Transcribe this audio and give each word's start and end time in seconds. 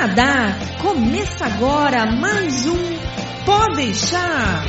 Canadá. 0.00 0.56
Começa 0.80 1.44
agora 1.44 2.06
mais 2.06 2.66
um 2.66 2.78
Pode 3.44 3.76
deixar. 3.76 4.64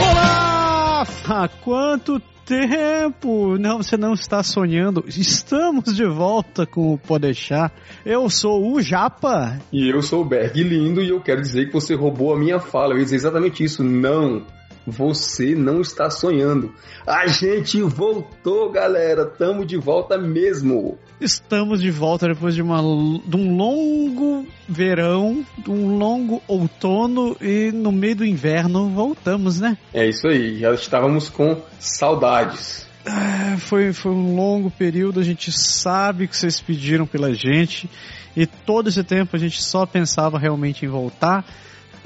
Olá! 0.00 1.02
Há 1.28 1.48
quanto 1.48 2.20
tempo! 2.44 3.58
Não, 3.58 3.78
você 3.78 3.96
não 3.96 4.12
está 4.12 4.44
sonhando. 4.44 5.04
Estamos 5.08 5.96
de 5.96 6.06
volta 6.06 6.64
com 6.64 6.94
o 6.94 6.98
Pode 6.98 7.22
deixar. 7.22 7.72
Eu 8.04 8.30
sou 8.30 8.72
o 8.72 8.80
Japa. 8.80 9.58
E 9.72 9.92
eu 9.92 10.00
sou 10.00 10.22
o 10.22 10.24
Berg 10.24 10.62
Lindo 10.62 11.02
e 11.02 11.08
eu 11.08 11.20
quero 11.20 11.42
dizer 11.42 11.66
que 11.66 11.72
você 11.72 11.96
roubou 11.96 12.32
a 12.32 12.38
minha 12.38 12.60
fala. 12.60 12.94
Eu 12.94 12.98
ia 12.98 13.04
dizer 13.04 13.16
exatamente 13.16 13.64
isso. 13.64 13.82
Não! 13.82 14.46
Você 14.86 15.54
não 15.54 15.80
está 15.80 16.08
sonhando. 16.08 16.72
A 17.06 17.26
gente 17.26 17.82
voltou, 17.82 18.70
galera. 18.70 19.26
Tamo 19.26 19.66
de 19.66 19.76
volta 19.76 20.16
mesmo. 20.16 20.96
Estamos 21.20 21.80
de 21.80 21.90
volta 21.90 22.28
depois 22.28 22.54
de, 22.54 22.62
uma, 22.62 22.80
de 23.24 23.36
um 23.36 23.56
longo 23.56 24.46
verão, 24.68 25.44
de 25.58 25.70
um 25.70 25.98
longo 25.98 26.40
outono 26.46 27.36
e 27.40 27.72
no 27.72 27.90
meio 27.90 28.16
do 28.16 28.24
inverno 28.24 28.90
voltamos, 28.90 29.60
né? 29.60 29.76
É 29.92 30.06
isso 30.06 30.28
aí. 30.28 30.58
Já 30.60 30.72
estávamos 30.72 31.28
com 31.28 31.60
saudades. 31.78 32.86
É, 33.04 33.56
foi, 33.56 33.92
foi 33.92 34.12
um 34.12 34.34
longo 34.34 34.70
período, 34.70 35.20
a 35.20 35.22
gente 35.22 35.52
sabe 35.52 36.26
que 36.26 36.36
vocês 36.36 36.60
pediram 36.60 37.06
pela 37.06 37.32
gente 37.32 37.88
e 38.36 38.46
todo 38.46 38.88
esse 38.88 39.02
tempo 39.04 39.36
a 39.36 39.38
gente 39.38 39.62
só 39.62 39.86
pensava 39.86 40.38
realmente 40.38 40.84
em 40.84 40.88
voltar. 40.88 41.44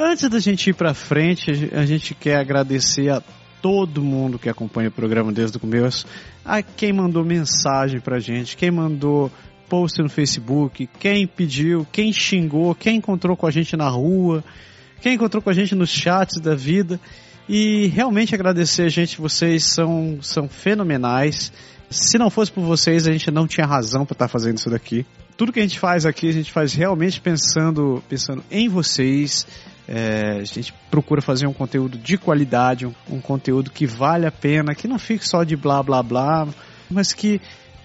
Antes 0.03 0.31
da 0.31 0.39
gente 0.39 0.71
ir 0.71 0.73
para 0.73 0.95
frente, 0.95 1.51
a 1.75 1.85
gente 1.85 2.15
quer 2.15 2.37
agradecer 2.37 3.11
a 3.11 3.23
todo 3.61 4.01
mundo 4.01 4.39
que 4.39 4.49
acompanha 4.49 4.89
o 4.89 4.91
programa 4.91 5.31
desde 5.31 5.59
o 5.59 5.61
começo, 5.61 6.07
a 6.43 6.63
quem 6.63 6.91
mandou 6.91 7.23
mensagem 7.23 8.01
pra 8.01 8.19
gente, 8.19 8.57
quem 8.57 8.71
mandou 8.71 9.31
post 9.69 10.01
no 10.01 10.09
Facebook, 10.09 10.89
quem 10.99 11.27
pediu, 11.27 11.87
quem 11.93 12.15
xingou, 12.15 12.75
quem 12.75 12.97
encontrou 12.97 13.37
com 13.37 13.47
a 13.47 13.51
gente 13.51 13.77
na 13.77 13.91
rua, 13.91 14.43
quem 15.03 15.17
encontrou 15.17 15.43
com 15.43 15.51
a 15.51 15.53
gente 15.53 15.75
nos 15.75 15.91
chats 15.91 16.41
da 16.41 16.55
vida. 16.55 16.99
E 17.47 17.89
realmente 17.89 18.35
agradecer 18.35 18.85
a 18.85 18.89
gente, 18.89 19.21
vocês 19.21 19.65
são, 19.65 20.19
são 20.23 20.49
fenomenais. 20.49 21.53
Se 21.91 22.17
não 22.17 22.31
fosse 22.31 22.51
por 22.51 22.65
vocês, 22.65 23.07
a 23.07 23.13
gente 23.13 23.31
não 23.31 23.47
tinha 23.47 23.67
razão 23.67 24.07
para 24.07 24.15
estar 24.15 24.29
tá 24.29 24.33
fazendo 24.33 24.57
isso 24.57 24.71
daqui. 24.71 25.05
Tudo 25.37 25.53
que 25.53 25.59
a 25.59 25.63
gente 25.63 25.79
faz 25.79 26.07
aqui, 26.07 26.27
a 26.27 26.33
gente 26.33 26.51
faz 26.51 26.73
realmente 26.73 27.21
pensando, 27.21 28.03
pensando 28.09 28.43
em 28.51 28.67
vocês, 28.67 29.47
é, 29.93 30.39
a 30.39 30.45
gente 30.45 30.73
procura 30.89 31.21
fazer 31.21 31.49
um 31.49 31.53
conteúdo 31.53 31.99
de 31.99 32.17
qualidade, 32.17 32.87
um, 32.87 32.95
um 33.11 33.21
conteúdo 33.21 33.73
que 33.73 33.87
vale 33.87 34.25
a 34.25 34.31
pena, 34.31 34.73
que 34.73 34.87
não 34.87 35.01
fique 35.01 35.27
só 35.27 35.43
de 35.43 35.57
blá 35.57 35.83
blá 35.83 36.01
blá, 36.01 36.47
mas 36.89 37.13
que 37.13 37.41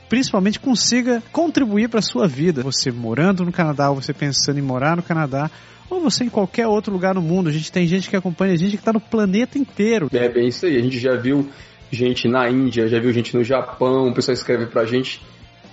principalmente 0.08 0.60
consiga 0.60 1.24
contribuir 1.32 1.90
para 1.90 2.00
a 2.00 2.04
sua 2.04 2.28
vida. 2.28 2.62
Você 2.62 2.92
morando 2.92 3.44
no 3.44 3.52
Canadá, 3.52 3.90
ou 3.90 3.96
você 3.96 4.14
pensando 4.14 4.60
em 4.60 4.62
morar 4.62 4.96
no 4.96 5.02
Canadá, 5.02 5.50
ou 5.90 6.00
você 6.00 6.24
em 6.24 6.30
qualquer 6.30 6.68
outro 6.68 6.94
lugar 6.94 7.16
no 7.16 7.24
mundo. 7.24 7.50
A 7.50 7.52
gente 7.52 7.72
tem 7.72 7.88
gente 7.88 8.08
que 8.08 8.16
acompanha 8.16 8.54
a 8.54 8.58
gente 8.58 8.72
que 8.72 8.78
está 8.78 8.94
no 8.94 9.02
planeta 9.02 9.58
inteiro. 9.58 10.08
É 10.14 10.30
bem 10.30 10.50
isso 10.50 10.68
aí. 10.68 10.78
A 10.78 10.84
gente 10.84 11.00
já 11.00 11.16
viu 11.16 11.50
gente 11.92 12.28
na 12.28 12.48
Índia, 12.48 12.88
já 12.88 13.00
viu 13.00 13.12
gente 13.12 13.36
no 13.36 13.44
Japão, 13.44 14.10
o 14.10 14.14
pessoal 14.14 14.34
escreve 14.34 14.68
pra 14.68 14.86
gente 14.86 15.22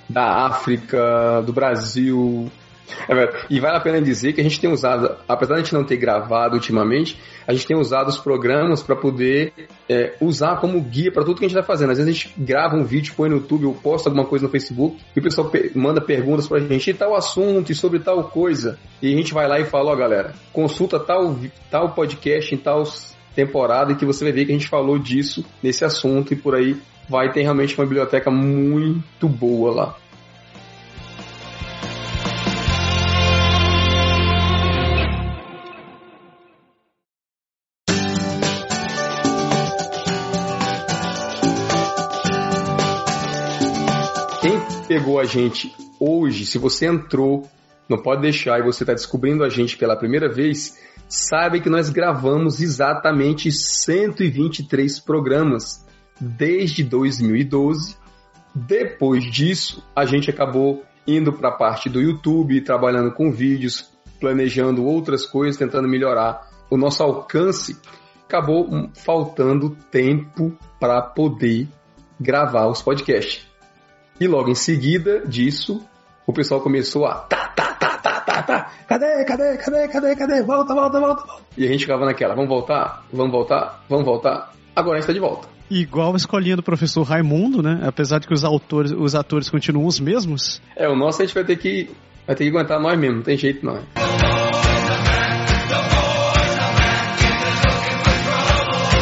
da 0.08 0.47
África, 0.47 1.42
do 1.44 1.53
Brasil, 1.53 2.50
é 3.08 3.47
e 3.48 3.61
vale 3.61 3.77
a 3.77 3.80
pena 3.80 4.00
dizer 4.00 4.33
que 4.33 4.41
a 4.41 4.44
gente 4.44 4.61
tem 4.61 4.70
usado, 4.70 5.16
apesar 5.28 5.55
de 5.55 5.61
a 5.61 5.64
gente 5.64 5.75
não 5.75 5.84
ter 5.84 5.97
gravado 5.97 6.55
ultimamente, 6.55 7.19
a 7.47 7.52
gente 7.52 7.66
tem 7.66 7.77
usado 7.77 8.08
os 8.08 8.19
programas 8.19 8.83
para 8.83 8.97
poder 8.97 9.52
é, 9.88 10.14
usar 10.20 10.56
como 10.61 10.80
guia 10.80 11.10
para 11.10 11.25
tudo 11.25 11.38
que 11.38 11.44
a 11.44 11.48
gente 11.48 11.56
está 11.56 11.66
fazendo. 11.66 11.91
Às 11.91 11.98
vezes 11.98 12.10
a 12.10 12.12
gente 12.12 12.34
grava 12.38 12.77
um 12.77 12.84
vídeo, 12.84 13.14
põe 13.16 13.28
no 13.28 13.36
YouTube 13.36 13.66
ou 13.66 13.75
posta 13.75 14.08
alguma 14.08 14.27
coisa 14.27 14.47
no 14.47 14.50
Facebook 14.50 14.98
e 15.14 15.20
o 15.20 15.22
pessoal 15.22 15.50
manda 15.75 16.00
perguntas 16.00 16.47
para 16.47 16.58
a 16.58 16.60
gente 16.60 16.91
e 16.91 16.94
tal 16.94 17.14
assunto 17.14 17.70
e 17.70 17.75
sobre 17.75 17.98
tal 17.98 18.25
coisa. 18.25 18.78
E 19.00 19.12
a 19.12 19.16
gente 19.16 19.34
vai 19.34 19.48
lá 19.48 19.59
e 19.59 19.65
fala: 19.65 19.92
Ó, 19.92 19.97
galera, 19.97 20.34
consulta 20.53 20.98
tal, 20.98 21.37
tal 21.71 21.91
podcast 21.91 22.54
em 22.54 22.59
tal 22.59 22.84
temporada 23.34 23.92
e 23.92 23.97
que 23.97 24.04
você 24.04 24.25
vai 24.25 24.32
ver 24.32 24.44
que 24.44 24.53
a 24.53 24.54
gente 24.54 24.69
falou 24.69 24.98
disso 24.98 25.44
nesse 25.62 25.84
assunto 25.84 26.32
e 26.32 26.37
por 26.37 26.54
aí 26.54 26.76
vai 27.09 27.31
ter 27.32 27.42
realmente 27.42 27.76
uma 27.78 27.84
biblioteca 27.84 28.31
muito 28.31 29.28
boa 29.28 29.75
lá. 29.75 29.97
Pegou 45.03 45.19
a 45.19 45.25
gente 45.25 45.75
hoje, 45.99 46.47
se 46.47 46.59
você 46.59 46.87
entrou, 46.87 47.51
não 47.89 47.99
pode 47.99 48.23
deixar 48.23 48.61
e 48.61 48.63
você 48.63 48.85
está 48.85 48.93
descobrindo 48.93 49.43
a 49.43 49.49
gente 49.49 49.77
pela 49.77 49.97
primeira 49.97 50.29
vez, 50.29 50.79
sabe 51.09 51.61
que 51.61 51.69
nós 51.69 51.91
gravamos 51.91 52.61
exatamente 52.61 53.51
123 53.51 55.01
programas 55.01 55.85
desde 56.21 56.85
2012. 56.85 57.97
Depois 58.55 59.25
disso, 59.25 59.85
a 59.95 60.05
gente 60.05 60.31
acabou 60.31 60.85
indo 61.05 61.33
para 61.33 61.49
a 61.49 61.57
parte 61.57 61.91
do 61.91 62.01
YouTube, 62.01 62.61
trabalhando 62.61 63.11
com 63.11 63.33
vídeos, 63.33 63.91
planejando 64.21 64.84
outras 64.84 65.27
coisas, 65.27 65.57
tentando 65.57 65.89
melhorar 65.89 66.49
o 66.71 66.77
nosso 66.77 67.03
alcance. 67.03 67.77
Acabou 68.25 68.89
faltando 68.95 69.77
tempo 69.91 70.57
para 70.79 71.03
poder 71.03 71.67
gravar 72.21 72.69
os 72.69 72.81
podcasts. 72.81 73.52
E 74.22 74.28
logo 74.28 74.49
em 74.49 74.55
seguida 74.55 75.27
disso, 75.27 75.84
o 76.25 76.33
pessoal 76.33 76.60
começou 76.60 77.06
a 77.06 77.15
tá, 77.15 77.49
tá, 77.56 77.72
tá, 77.72 77.99
tá, 77.99 78.21
tá, 78.21 78.43
tá, 78.44 78.71
cadê, 78.87 79.25
cadê, 79.25 79.56
cadê, 79.56 79.88
cadê, 79.88 80.15
cadê, 80.15 80.43
volta, 80.44 80.72
volta, 80.72 81.00
volta, 81.00 81.25
volta. 81.27 81.43
E 81.59 81.65
a 81.65 81.69
gente 81.69 81.81
ficava 81.81 82.06
naquela, 82.06 82.33
vamos 82.33 82.49
voltar, 82.49 83.05
vamos 83.12 83.33
voltar, 83.33 83.84
vamos 83.88 84.05
voltar. 84.05 84.53
Agora 84.77 84.99
a 84.99 85.00
gente 85.00 85.09
tá 85.09 85.12
de 85.12 85.19
volta. 85.19 85.49
Igual 85.69 86.12
a 86.12 86.16
escolinha 86.16 86.55
do 86.55 86.62
professor 86.62 87.03
Raimundo, 87.03 87.65
né? 87.65 87.81
Apesar 87.83 88.21
de 88.21 88.28
que 88.28 88.33
os 88.33 88.44
autores, 88.44 88.93
os 88.93 89.16
atores 89.16 89.50
continuam 89.50 89.88
os 89.88 89.99
mesmos. 89.99 90.62
É, 90.77 90.89
o 90.89 90.94
nosso 90.94 91.21
a 91.21 91.25
gente 91.25 91.34
vai 91.34 91.44
ter 91.44 91.56
que, 91.56 91.91
vai 92.25 92.37
ter 92.37 92.44
que 92.44 92.50
aguentar 92.56 92.81
nós 92.81 92.97
mesmos, 92.97 93.16
não 93.16 93.25
tem 93.25 93.37
jeito 93.37 93.66
não. 93.66 93.83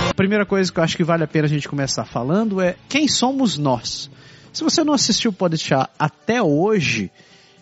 A 0.09 0.15
primeira 0.17 0.47
coisa 0.47 0.73
que 0.73 0.81
eu 0.81 0.83
acho 0.83 0.97
que 0.97 1.05
vale 1.05 1.25
a 1.25 1.29
pena 1.29 1.45
a 1.45 1.51
gente 1.51 1.69
começar 1.69 2.07
falando 2.07 2.59
é 2.59 2.77
quem 2.89 3.07
somos 3.07 3.59
nós? 3.59 4.11
Se 4.53 4.65
você 4.65 4.83
não 4.83 4.95
assistiu 4.95 5.31
o 5.31 5.35
Podchá 5.35 5.89
até 5.99 6.43
hoje, 6.43 7.11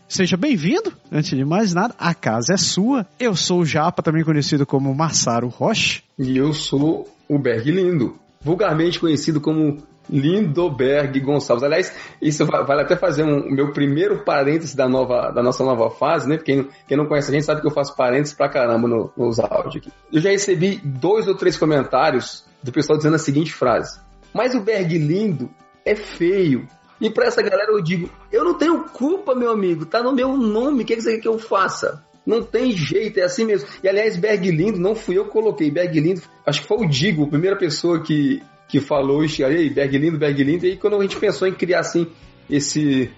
Seja 0.08 0.38
bem-vindo, 0.38 0.90
antes 1.12 1.36
de 1.36 1.44
mais 1.44 1.74
nada, 1.74 1.94
a 1.98 2.14
casa 2.14 2.54
é 2.54 2.56
sua. 2.56 3.06
Eu 3.20 3.36
sou 3.36 3.60
o 3.60 3.64
Japa, 3.66 4.02
também 4.02 4.24
conhecido 4.24 4.64
como 4.64 4.94
Massaro 4.94 5.48
Roche. 5.48 6.02
E 6.18 6.38
eu 6.38 6.54
sou 6.54 7.06
o 7.28 7.38
Berg 7.38 7.70
Lindo, 7.70 8.18
vulgarmente 8.40 8.98
conhecido 8.98 9.38
como 9.38 9.76
Lindoberg 10.08 11.20
Gonçalves. 11.20 11.62
Aliás, 11.62 11.94
isso 12.22 12.46
vale 12.46 12.80
até 12.80 12.96
fazer 12.96 13.22
um 13.22 13.54
meu 13.54 13.70
primeiro 13.72 14.24
parênteses 14.24 14.74
da, 14.74 14.88
nova, 14.88 15.30
da 15.30 15.42
nossa 15.42 15.62
nova 15.62 15.90
fase, 15.90 16.26
né? 16.26 16.38
Quem, 16.38 16.66
quem 16.86 16.96
não 16.96 17.04
conhece 17.04 17.30
a 17.30 17.34
gente 17.34 17.44
sabe 17.44 17.60
que 17.60 17.66
eu 17.66 17.74
faço 17.74 17.94
parênteses 17.94 18.34
pra 18.34 18.48
caramba 18.48 18.88
no, 18.88 19.12
nos 19.14 19.38
áudios 19.38 19.76
aqui. 19.76 19.92
Eu 20.10 20.22
já 20.22 20.30
recebi 20.30 20.80
dois 20.82 21.28
ou 21.28 21.34
três 21.34 21.58
comentários 21.58 22.46
do 22.62 22.72
pessoal 22.72 22.96
dizendo 22.96 23.16
a 23.16 23.18
seguinte 23.18 23.52
frase: 23.52 24.00
Mas 24.32 24.54
o 24.54 24.60
Berg 24.62 24.96
Lindo 24.96 25.50
é 25.84 25.94
feio. 25.94 26.66
E 27.00 27.08
para 27.10 27.26
essa 27.26 27.42
galera 27.42 27.72
eu 27.72 27.82
digo: 27.82 28.10
eu 28.32 28.44
não 28.44 28.54
tenho 28.54 28.84
culpa, 28.84 29.34
meu 29.34 29.50
amigo, 29.50 29.86
tá 29.86 30.02
no 30.02 30.12
meu 30.12 30.36
nome, 30.36 30.82
o 30.82 30.86
que, 30.86 31.00
você 31.00 31.14
quer 31.14 31.20
que 31.20 31.28
eu 31.28 31.38
faça? 31.38 32.04
Não 32.26 32.42
tem 32.42 32.72
jeito, 32.72 33.18
é 33.20 33.22
assim 33.22 33.44
mesmo. 33.44 33.66
E 33.82 33.88
aliás, 33.88 34.16
Berg 34.16 34.50
Lindo, 34.50 34.78
não 34.78 34.94
fui 34.94 35.16
eu 35.16 35.24
que 35.24 35.30
coloquei. 35.30 35.70
Berg 35.70 35.98
Lindo, 35.98 36.20
acho 36.44 36.60
que 36.60 36.68
foi 36.68 36.76
o 36.78 36.88
Digo, 36.88 37.24
a 37.24 37.28
primeira 37.28 37.56
pessoa 37.56 38.02
que, 38.02 38.42
que 38.68 38.80
falou 38.80 39.24
isso 39.24 39.42
aí, 39.44 39.70
Berg 39.70 39.96
Lindo, 39.96 40.18
Berg 40.18 40.44
Lindo. 40.44 40.66
E 40.66 40.72
aí, 40.72 40.76
quando 40.76 40.96
a 40.96 41.02
gente 41.02 41.16
pensou 41.16 41.48
em 41.48 41.54
criar 41.54 41.80
assim, 41.80 42.06
esse 42.50 43.10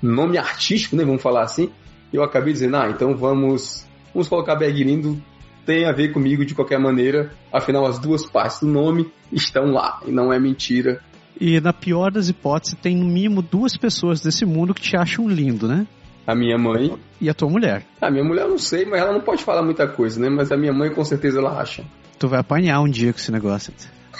nome 0.00 0.38
artístico, 0.38 0.96
né, 0.96 1.04
vamos 1.04 1.20
falar 1.20 1.42
assim, 1.42 1.70
eu 2.10 2.22
acabei 2.22 2.54
dizendo: 2.54 2.76
ah, 2.76 2.88
então 2.88 3.14
vamos, 3.14 3.86
vamos 4.14 4.28
colocar 4.28 4.56
Berg 4.56 4.82
Lindo, 4.82 5.22
tem 5.66 5.86
a 5.86 5.92
ver 5.92 6.12
comigo 6.12 6.44
de 6.44 6.54
qualquer 6.54 6.78
maneira. 6.78 7.32
Afinal, 7.52 7.84
as 7.84 7.98
duas 7.98 8.24
partes 8.24 8.60
do 8.60 8.66
nome 8.66 9.12
estão 9.30 9.72
lá, 9.72 10.00
e 10.06 10.10
não 10.10 10.32
é 10.32 10.38
mentira. 10.38 11.02
E 11.40 11.60
na 11.60 11.72
pior 11.72 12.10
das 12.10 12.28
hipóteses, 12.28 12.76
tem 12.80 12.96
no 12.96 13.06
mínimo 13.06 13.42
duas 13.42 13.76
pessoas 13.76 14.20
desse 14.20 14.44
mundo 14.44 14.74
que 14.74 14.80
te 14.80 14.96
acham 14.96 15.28
lindo, 15.28 15.66
né? 15.66 15.86
A 16.26 16.34
minha 16.34 16.56
mãe. 16.56 16.96
E 17.20 17.28
a 17.28 17.34
tua 17.34 17.50
mulher. 17.50 17.84
A 18.00 18.10
minha 18.10 18.24
mulher 18.24 18.42
eu 18.42 18.50
não 18.50 18.58
sei, 18.58 18.84
mas 18.84 19.00
ela 19.00 19.12
não 19.12 19.20
pode 19.20 19.42
falar 19.42 19.62
muita 19.62 19.86
coisa, 19.86 20.20
né? 20.20 20.28
Mas 20.30 20.50
a 20.50 20.56
minha 20.56 20.72
mãe 20.72 20.90
com 20.90 21.04
certeza 21.04 21.38
ela 21.38 21.60
acha. 21.60 21.84
Tu 22.18 22.28
vai 22.28 22.40
apanhar 22.40 22.80
um 22.80 22.88
dia 22.88 23.12
com 23.12 23.18
esse 23.18 23.30
negócio. 23.30 23.72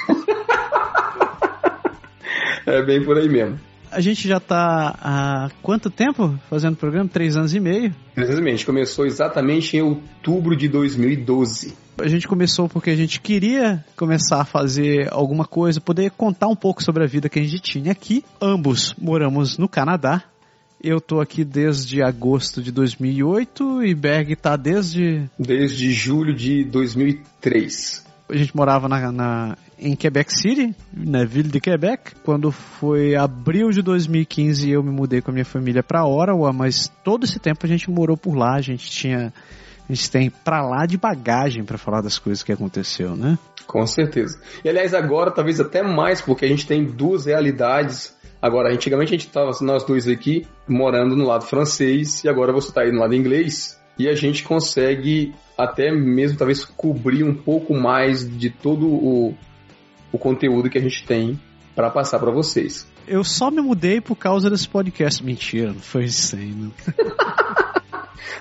é 2.67 2.83
bem 2.83 3.03
por 3.05 3.17
aí 3.17 3.29
mesmo. 3.29 3.59
A 3.91 4.01
gente 4.01 4.27
já 4.27 4.41
tá 4.41 4.99
há 5.01 5.51
quanto 5.63 5.89
tempo 5.89 6.37
fazendo 6.51 6.75
o 6.75 6.77
programa? 6.77 7.09
Três 7.09 7.37
anos 7.37 7.55
e 7.55 7.61
meio? 7.61 7.95
Exatamente, 8.17 8.67
começou 8.67 9.07
exatamente 9.07 9.77
em 9.77 9.83
outubro 9.83 10.57
de 10.57 10.69
2012. 10.69 11.84
A 11.99 12.09
gente 12.09 12.27
começou 12.27 12.69
porque 12.69 12.91
a 12.91 12.97
gente 12.97 13.21
queria 13.21 13.85
começar 13.97 14.41
a 14.41 14.45
fazer 14.45 15.09
alguma 15.13 15.45
coisa, 15.45 15.81
poder 15.81 16.11
contar 16.11 16.49
um 16.49 16.57
pouco 16.57 16.83
sobre 16.83 17.05
a 17.05 17.07
vida 17.07 17.29
que 17.29 17.39
a 17.39 17.43
gente 17.43 17.61
tinha 17.61 17.93
aqui. 17.93 18.25
Ambos 18.41 18.95
moramos 18.99 19.59
no 19.59 19.69
Canadá 19.69 20.25
Eu 20.83 21.01
tô 21.01 21.21
aqui 21.21 21.45
desde 21.45 22.03
agosto 22.03 22.61
de 22.63 22.73
2008 22.73 23.85
e 23.85 23.95
Berg 23.95 24.37
tá 24.37 24.57
desde. 24.57 25.23
Desde 25.39 25.93
julho 25.93 26.35
de 26.35 26.65
2003. 26.65 28.05
A 28.29 28.37
gente 28.37 28.57
morava 28.57 28.89
na, 28.89 29.13
na, 29.13 29.59
em 29.79 29.95
Quebec 29.95 30.33
City, 30.33 30.75
na 30.93 31.25
Ville 31.25 31.49
de 31.49 31.61
Quebec. 31.61 32.13
Quando 32.25 32.51
foi 32.51 33.15
abril 33.15 33.71
de 33.71 33.83
2015, 33.83 34.71
eu 34.71 34.83
me 34.83 34.91
mudei 34.91 35.21
com 35.21 35.31
a 35.31 35.35
minha 35.35 35.45
família 35.45 35.83
para 35.83 36.05
Ottawa, 36.05 36.53
mas 36.53 36.91
todo 37.05 37.25
esse 37.25 37.39
tempo 37.39 37.65
a 37.65 37.69
gente 37.69 37.91
morou 37.91 38.17
por 38.17 38.35
lá. 38.35 38.55
A 38.55 38.61
gente 38.61 38.91
tinha. 38.91 39.33
A 39.89 39.93
gente 39.93 40.11
tem 40.11 40.31
pra 40.31 40.63
lá 40.63 40.87
de 40.87 40.97
bagagem 40.97 41.65
para 41.65 41.77
falar 41.77 42.01
das 42.01 42.19
coisas 42.19 42.43
que 42.43 42.53
aconteceu, 42.53 43.17
né? 43.17 43.39
Com 43.67 43.87
certeza. 43.87 44.41
E 44.65 44.69
aliás, 44.69 44.95
agora 44.95 45.31
talvez 45.31 45.61
até 45.61 45.83
mais, 45.83 46.21
porque 46.21 46.45
a 46.45 46.49
gente 46.49 46.67
tem 46.67 46.85
duas 46.85 47.27
realidades 47.27 48.15
Agora, 48.45 48.71
antigamente 48.71 49.09
a 49.09 49.17
gente 49.17 49.27
estava 49.27 49.51
nós 49.63 49.85
dois 49.85 50.07
aqui 50.07 50.47
morando 50.69 51.17
no 51.17 51.25
lado 51.25 51.47
francês 51.47 52.23
e 52.25 52.29
agora 52.29 52.53
você 52.53 52.69
está 52.69 52.83
aí 52.83 52.93
no 52.93 53.01
lado 53.01 53.15
inglês 53.15 53.81
e 53.99 54.07
a 54.07 54.15
gente 54.15 54.45
consegue 54.45 55.35
até 55.57 55.91
mesmo 55.91 56.37
talvez 56.37 56.63
cobrir 56.63 57.25
um 57.25 57.35
pouco 57.35 57.73
mais 57.73 58.29
de 58.39 58.51
todo 58.51 58.87
o, 58.87 59.35
o 60.13 60.19
conteúdo 60.19 60.69
que 60.69 60.77
a 60.77 60.81
gente 60.83 61.07
tem 61.07 61.41
para 61.75 61.91
passar 61.91 62.19
para 62.19 62.31
vocês. 62.31 62.87
Eu 63.09 63.25
só 63.25 63.51
me 63.51 63.63
mudei 63.63 63.99
por 63.99 64.17
causa 64.17 64.51
desse 64.51 64.69
podcast. 64.69 65.25
Mentira, 65.25 65.73
não 65.73 65.81
foi 65.81 66.05
isso 66.05 66.37
aí, 66.37 66.53
não. 66.55 66.71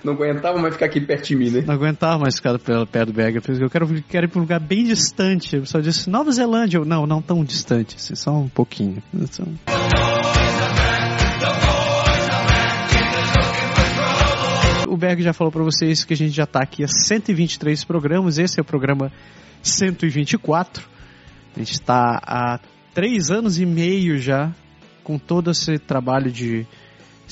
não 0.03 0.13
aguentava 0.13 0.57
mais 0.59 0.73
ficar 0.73 0.85
aqui 0.85 1.01
perto 1.01 1.27
de 1.27 1.35
mim, 1.35 1.49
né? 1.49 1.63
Não 1.65 1.73
aguentava 1.73 2.19
mais 2.19 2.35
ficar 2.35 2.57
perto 2.59 3.05
do 3.05 3.13
Berger. 3.13 3.41
Eu 3.59 3.69
quero, 3.69 4.03
quero 4.03 4.25
ir 4.25 4.29
para 4.29 4.39
um 4.39 4.41
lugar 4.41 4.59
bem 4.59 4.83
distante. 4.83 5.57
O 5.57 5.61
pessoal 5.61 5.81
disse 5.81 6.09
Nova 6.09 6.31
Zelândia. 6.31 6.77
Eu, 6.77 6.85
não, 6.85 7.05
não 7.05 7.21
tão 7.21 7.43
distante, 7.43 7.95
assim, 7.95 8.15
só 8.15 8.31
um 8.31 8.49
pouquinho. 8.49 9.01
O 14.87 14.97
Berg 14.97 15.21
já 15.23 15.33
falou 15.33 15.51
para 15.51 15.63
vocês 15.63 16.03
que 16.03 16.13
a 16.13 16.17
gente 16.17 16.33
já 16.33 16.43
está 16.43 16.59
aqui 16.61 16.83
há 16.83 16.87
123 16.87 17.83
programas. 17.83 18.37
Esse 18.37 18.59
é 18.59 18.61
o 18.61 18.65
programa 18.65 19.11
124. 19.61 20.87
A 21.55 21.59
gente 21.59 21.71
está 21.71 22.19
há 22.23 22.59
três 22.93 23.31
anos 23.31 23.59
e 23.59 23.65
meio 23.65 24.17
já 24.19 24.51
com 25.03 25.17
todo 25.17 25.51
esse 25.51 25.77
trabalho 25.79 26.31
de 26.31 26.65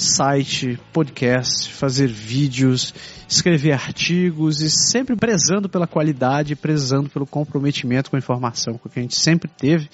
site, 0.02 0.80
podcast, 0.92 1.72
fazer 1.74 2.08
vídeos, 2.08 2.94
escrever 3.28 3.74
artigos 3.74 4.62
e 4.62 4.70
sempre 4.70 5.16
prezando 5.16 5.70
pela 5.70 5.88
qualidade, 5.88 6.56
prezando 6.56 7.10
pelo 7.10 7.28
comprometimento 7.28 8.10
com 8.10 8.16
a 8.16 8.20
informação 8.20 8.78
que 8.78 9.00
a 9.00 9.02
gente 9.02 9.16
sempre 9.16 9.50
teve. 9.50 9.90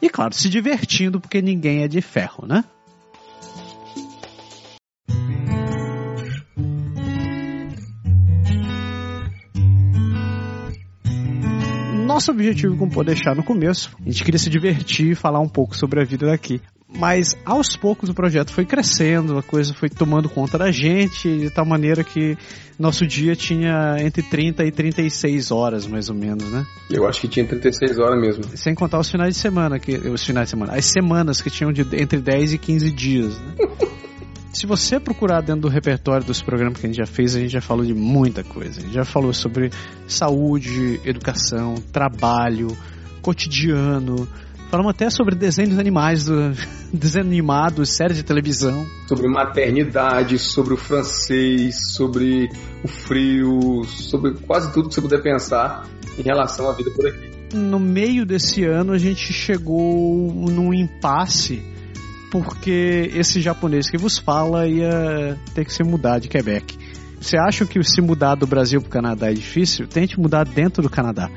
E 0.00 0.08
claro, 0.08 0.34
se 0.34 0.48
divertindo 0.48 1.20
porque 1.20 1.40
ninguém 1.40 1.84
é 1.84 1.88
de 1.88 2.00
ferro, 2.00 2.46
né? 2.46 2.64
nosso 12.12 12.30
objetivo 12.30 12.76
com 12.76 12.84
o 12.84 13.04
deixar 13.04 13.34
no 13.34 13.42
começo, 13.42 13.90
a 13.98 14.04
gente 14.04 14.22
queria 14.22 14.38
se 14.38 14.50
divertir 14.50 15.12
e 15.12 15.14
falar 15.14 15.40
um 15.40 15.48
pouco 15.48 15.74
sobre 15.74 15.98
a 15.98 16.04
vida 16.04 16.26
daqui. 16.26 16.60
Mas 16.94 17.36
aos 17.44 17.76
poucos 17.76 18.08
o 18.08 18.14
projeto 18.14 18.52
foi 18.52 18.64
crescendo, 18.64 19.38
a 19.38 19.42
coisa 19.42 19.72
foi 19.72 19.88
tomando 19.88 20.28
conta 20.28 20.58
da 20.58 20.70
gente, 20.70 21.38
de 21.38 21.50
tal 21.50 21.64
maneira 21.64 22.04
que 22.04 22.36
nosso 22.78 23.06
dia 23.06 23.34
tinha 23.34 23.96
entre 24.00 24.22
30 24.22 24.64
e 24.64 24.70
36 24.70 25.50
horas, 25.50 25.86
mais 25.86 26.10
ou 26.10 26.14
menos, 26.14 26.50
né? 26.50 26.66
Eu 26.90 27.06
acho 27.06 27.20
que 27.20 27.28
tinha 27.28 27.46
36 27.46 27.98
horas 27.98 28.20
mesmo. 28.20 28.44
Sem 28.56 28.74
contar 28.74 28.98
os 28.98 29.10
finais 29.10 29.34
de 29.34 29.40
semana, 29.40 29.78
que, 29.78 29.96
os 29.96 30.24
finais 30.24 30.46
de 30.46 30.50
semana, 30.50 30.74
as 30.74 30.84
semanas 30.84 31.40
que 31.40 31.50
tinham 31.50 31.72
de, 31.72 31.82
entre 32.00 32.18
10 32.18 32.54
e 32.54 32.58
15 32.58 32.90
dias, 32.90 33.38
né? 33.38 33.54
Se 34.52 34.66
você 34.66 35.00
procurar 35.00 35.40
dentro 35.40 35.62
do 35.62 35.68
repertório 35.68 36.26
dos 36.26 36.42
programas 36.42 36.78
que 36.78 36.86
a 36.86 36.88
gente 36.88 36.98
já 36.98 37.06
fez, 37.06 37.34
a 37.34 37.40
gente 37.40 37.50
já 37.50 37.62
falou 37.62 37.86
de 37.86 37.94
muita 37.94 38.44
coisa. 38.44 38.80
A 38.80 38.82
gente 38.82 38.92
já 38.92 39.04
falou 39.04 39.32
sobre 39.32 39.70
saúde, 40.06 41.00
educação, 41.06 41.74
trabalho, 41.90 42.68
cotidiano, 43.22 44.28
Falamos 44.72 44.92
até 44.92 45.10
sobre 45.10 45.34
desenhos 45.34 45.78
animais, 45.78 46.24
do, 46.24 46.54
desenhos 46.90 47.26
animados, 47.26 47.90
séries 47.90 48.16
de 48.16 48.22
televisão. 48.22 48.86
Sobre 49.06 49.28
maternidade, 49.28 50.38
sobre 50.38 50.72
o 50.72 50.78
francês, 50.78 51.92
sobre 51.92 52.48
o 52.82 52.88
frio, 52.88 53.84
sobre 53.84 54.32
quase 54.46 54.72
tudo 54.72 54.88
que 54.88 54.94
você 54.94 55.02
puder 55.02 55.22
pensar 55.22 55.86
em 56.18 56.22
relação 56.22 56.70
à 56.70 56.72
vida 56.72 56.90
por 56.90 57.06
aqui. 57.06 57.30
No 57.54 57.78
meio 57.78 58.24
desse 58.24 58.64
ano 58.64 58.94
a 58.94 58.98
gente 58.98 59.30
chegou 59.34 60.32
num 60.32 60.72
impasse 60.72 61.62
porque 62.30 63.10
esse 63.14 63.42
japonês 63.42 63.90
que 63.90 63.98
vos 63.98 64.16
fala 64.16 64.66
ia 64.66 65.38
ter 65.54 65.66
que 65.66 65.74
se 65.74 65.84
mudar 65.84 66.18
de 66.18 66.28
Quebec. 66.28 66.78
Você 67.20 67.36
acha 67.36 67.66
que 67.66 67.84
se 67.84 68.00
mudar 68.00 68.36
do 68.36 68.46
Brasil 68.46 68.80
para 68.80 68.88
o 68.88 68.90
Canadá 68.90 69.30
é 69.30 69.34
difícil? 69.34 69.86
Tente 69.86 70.18
mudar 70.18 70.46
dentro 70.46 70.82
do 70.82 70.88
Canadá 70.88 71.28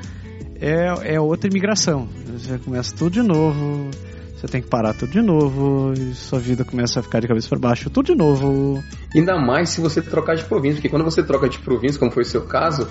é, 0.60 1.14
é 1.14 1.20
outra 1.20 1.48
imigração. 1.48 2.08
Você 2.26 2.58
começa 2.58 2.94
tudo 2.94 3.12
de 3.12 3.22
novo, 3.22 3.90
você 4.36 4.46
tem 4.46 4.60
que 4.60 4.68
parar 4.68 4.94
tudo 4.94 5.12
de 5.12 5.22
novo, 5.22 5.92
e 5.92 6.14
sua 6.14 6.38
vida 6.38 6.64
começa 6.64 7.00
a 7.00 7.02
ficar 7.02 7.20
de 7.20 7.28
cabeça 7.28 7.48
para 7.48 7.58
baixo, 7.58 7.90
tudo 7.90 8.06
de 8.06 8.14
novo. 8.14 8.82
Ainda 9.14 9.38
mais 9.38 9.70
se 9.70 9.80
você 9.80 10.02
trocar 10.02 10.36
de 10.36 10.44
província, 10.44 10.76
porque 10.76 10.88
quando 10.88 11.04
você 11.04 11.22
troca 11.22 11.48
de 11.48 11.58
província, 11.58 11.98
como 11.98 12.12
foi 12.12 12.22
o 12.22 12.26
seu 12.26 12.42
caso, 12.42 12.86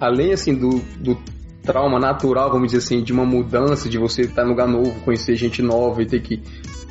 além 0.00 0.32
assim 0.32 0.54
do, 0.54 0.80
do 1.00 1.18
trauma 1.62 1.98
natural, 1.98 2.50
vamos 2.50 2.72
dizer 2.72 2.78
assim, 2.78 3.02
de 3.02 3.12
uma 3.12 3.26
mudança, 3.26 3.88
de 3.88 3.98
você 3.98 4.22
estar 4.22 4.44
no 4.44 4.50
lugar 4.50 4.68
novo, 4.68 5.00
conhecer 5.00 5.34
gente 5.36 5.60
nova 5.60 6.02
e 6.02 6.06
ter 6.06 6.22
que 6.22 6.42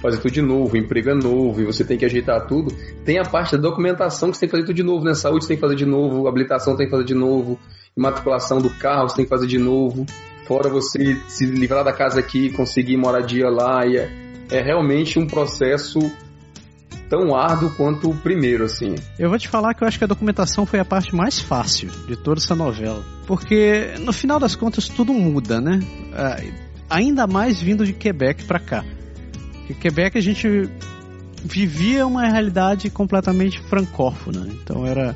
fazer 0.02 0.18
tudo 0.18 0.32
de 0.32 0.42
novo, 0.42 0.78
emprego 0.78 1.10
é 1.10 1.16
novo, 1.16 1.62
e 1.62 1.66
você 1.66 1.84
tem 1.84 1.98
que 1.98 2.06
ajeitar 2.06 2.46
tudo, 2.46 2.72
tem 3.04 3.18
a 3.18 3.24
parte 3.24 3.54
da 3.54 3.58
documentação 3.58 4.30
que 4.30 4.38
você 4.38 4.42
tem 4.42 4.50
que 4.50 4.56
fazer 4.56 4.66
tudo 4.66 4.76
de 4.76 4.84
novo, 4.84 5.04
né? 5.04 5.14
Saúde 5.16 5.46
você 5.46 5.48
tem 5.48 5.58
que 5.58 5.62
fazer 5.62 5.76
de 5.76 5.86
novo, 5.86 6.28
habilitação 6.28 6.76
tem 6.76 6.86
que 6.86 6.92
fazer 6.92 7.06
de 7.06 7.16
novo, 7.16 7.60
matriculação 7.98 8.60
do 8.60 8.70
carro, 8.70 9.10
você 9.10 9.18
tem 9.18 9.26
que 9.26 9.30
fazer 9.30 9.48
de 9.48 9.58
novo. 9.58 10.06
Fora 10.46 10.70
você 10.70 11.20
se 11.28 11.46
livrar 11.46 11.84
da 11.84 11.92
casa 11.92 12.20
aqui, 12.20 12.52
conseguir 12.52 12.96
moradia 12.96 13.50
lá. 13.50 13.86
E 13.86 13.98
é, 13.98 14.10
é 14.52 14.62
realmente 14.62 15.20
um 15.20 15.28
processo 15.28 16.00
tão 17.10 17.36
árduo 17.36 17.72
quanto 17.76 18.10
o 18.10 18.16
primeiro, 18.16 18.66
assim. 18.66 18.96
Eu 19.18 19.30
vou 19.30 19.38
te 19.38 19.48
falar 19.48 19.74
que 19.74 19.84
eu 19.84 19.88
acho 19.88 19.98
que 19.98 20.04
a 20.04 20.08
documentação 20.08 20.66
foi 20.66 20.80
a 20.80 20.86
parte 20.86 21.16
mais 21.16 21.40
fácil 21.40 21.90
de 22.08 22.16
toda 22.16 22.40
essa 22.40 22.56
novela. 22.56 23.04
Porque, 23.26 23.94
no 24.00 24.14
final 24.14 24.40
das 24.40 24.56
contas, 24.56 24.88
tudo 24.88 25.14
muda, 25.14 25.60
né? 25.60 25.80
Ah, 26.14 26.38
ainda 26.90 27.28
mais 27.28 27.62
vindo 27.62 27.86
de 27.86 27.94
Quebec 27.94 28.46
para 28.46 28.60
cá. 28.60 28.86
Em 29.70 29.74
Quebec 29.74 30.18
a 30.18 30.22
gente 30.22 30.70
vivia 31.44 32.06
uma 32.06 32.28
realidade 32.28 32.90
completamente 32.90 33.62
francófona. 33.64 34.48
Então 34.50 34.86
era 34.86 35.16